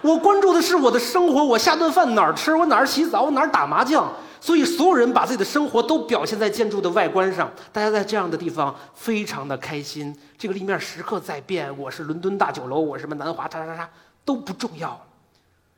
[0.00, 4.12] 我关注的是我的生活，我下顿饭哪儿吃，我哪儿洗澡，我哪儿打麻将。
[4.40, 10.14] 所以所有人把自己的生活都表现在建筑的外观上，大家在这样的地方非常的开心。
[10.36, 13.88] 这个立面时刻在变，我是伦敦大酒楼，我什么南华，叉叉叉
[14.24, 15.00] 都不重要。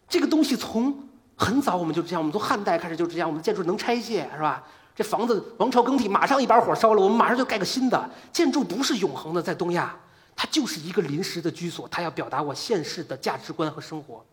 [0.09, 0.97] 这个东西从。
[1.39, 4.63] 很早我们就这样，我们从汉代开始就这样，我们建筑能拆卸是吧？
[4.95, 8.11] 这房子王朝更替，马上一把火烧了，我们马上就盖个新的。
[8.33, 9.95] 建筑不是永恒的，在东亚，
[10.37, 14.25] 它就是一个临时的居所，它要表达我现世的价值观和生活。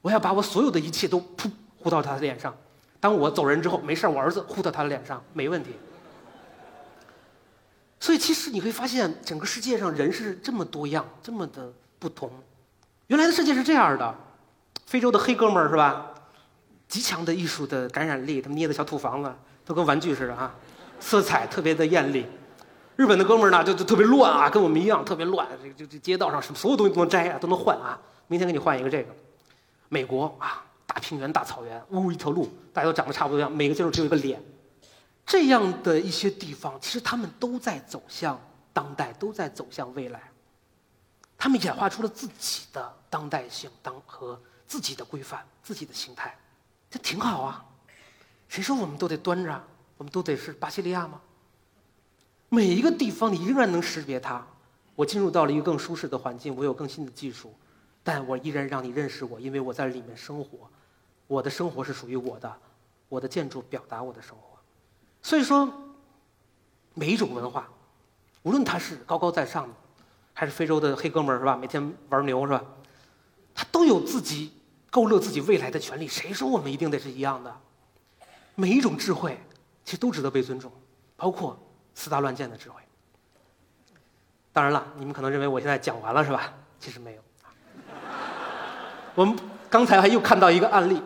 [0.00, 2.56] 我要把我所有的一切都噗呼到他的脸上。
[2.98, 5.70] 当我走人之后，没事我儿子呼到他的脸上，没问题。
[8.00, 12.30] 所以其实你会发现，整个世界上人是这么多样，这么的不同。
[13.08, 14.14] 原来的世界是这样的，
[14.86, 16.06] 非洲的黑哥们儿是吧？
[16.88, 19.30] 极强的艺术的感染力，他们捏的小土房子
[19.64, 20.54] 都跟玩具似的啊，
[20.98, 22.26] 色彩特别的艳丽。
[23.00, 25.48] 日本的哥们儿呢，就就特别乱啊，跟我们一样特别乱。
[25.62, 27.98] 这这这街道上什么所有东西都能摘啊，都能换啊。
[28.26, 29.08] 明天给你换一个这个。
[29.88, 34.38] 美国啊，大平原、大草原，呜一条路，大家都长得差不多样，每个建筑只有一个脸。
[35.24, 38.38] 这样的一些地方，其实他们都在走向
[38.74, 40.20] 当代，都在走向未来。
[41.38, 46.36] 他们演化出了自己的当代性当和自己的规范、自己的形态，
[46.90, 47.64] 这挺好啊。
[48.46, 49.58] 谁说我们都得端着？
[49.96, 51.18] 我们都得是巴西利亚吗？
[52.52, 54.44] 每一个地方，你仍然能识别它。
[54.96, 57.54] 我进入到了一个更舒适的环境，我有更新的技术，
[58.02, 60.68] 但我依然让你认识我，因为我在里面生活。
[61.28, 62.52] 我的生活是属于我的，
[63.08, 64.58] 我的建筑表达我的生活。
[65.22, 65.72] 所以说，
[66.92, 67.68] 每一种文化，
[68.42, 69.74] 无论它是高高在上的，
[70.34, 71.56] 还是非洲的黑哥们儿是吧？
[71.56, 72.64] 每天玩牛是吧？
[73.54, 74.52] 他都有自己
[74.90, 76.08] 勾勒自己未来的权利。
[76.08, 77.56] 谁说我们一定得是一样的？
[78.56, 79.40] 每一种智慧，
[79.84, 80.72] 其实都值得被尊重，
[81.16, 81.56] 包括。
[81.94, 82.80] 四大乱箭的智慧。
[84.52, 86.52] 当然了，你们可能认为我现在讲完了是吧？
[86.80, 87.22] 其实没有。
[89.14, 89.36] 我们
[89.68, 91.00] 刚才还又看到一个案例：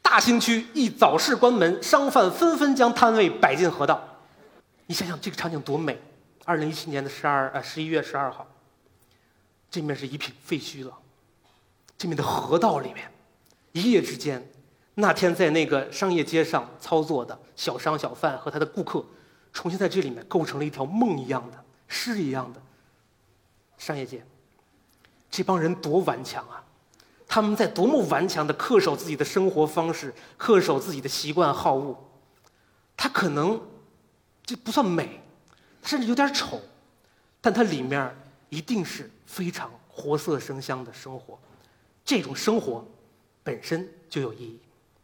[0.00, 4.02] 大兴区一早市关门，商贩纷纷将摊位摆进河道。
[4.86, 6.00] 你想想这个场景多美！
[6.44, 8.46] 二零一七年的十二呃十一月十二号，
[9.70, 10.96] 这面是一片废墟了，
[11.98, 13.10] 这面的河道里面，
[13.72, 14.50] 一夜之间，
[14.94, 19.04] 那天在那个商业街上操作的小商小贩和他的顾客。
[19.52, 22.60] 重新在这里面构成了一条梦一样的诗一样的
[23.76, 24.24] 商业街。
[25.30, 26.64] 这帮人多顽强啊！
[27.26, 31.96] 他们在多么顽强的恪守自己的生活方式，恪守自己的习惯好恶。
[32.96, 33.60] 它可能
[34.44, 35.20] 这不算美，
[35.82, 36.58] 甚至有点丑，
[37.40, 38.16] 但它里面
[38.48, 41.38] 一定是非常活色生香的生活。
[42.02, 42.82] 这种生活
[43.42, 44.58] 本身就有意义。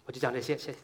[0.06, 0.78] 我就讲这些，谢谢。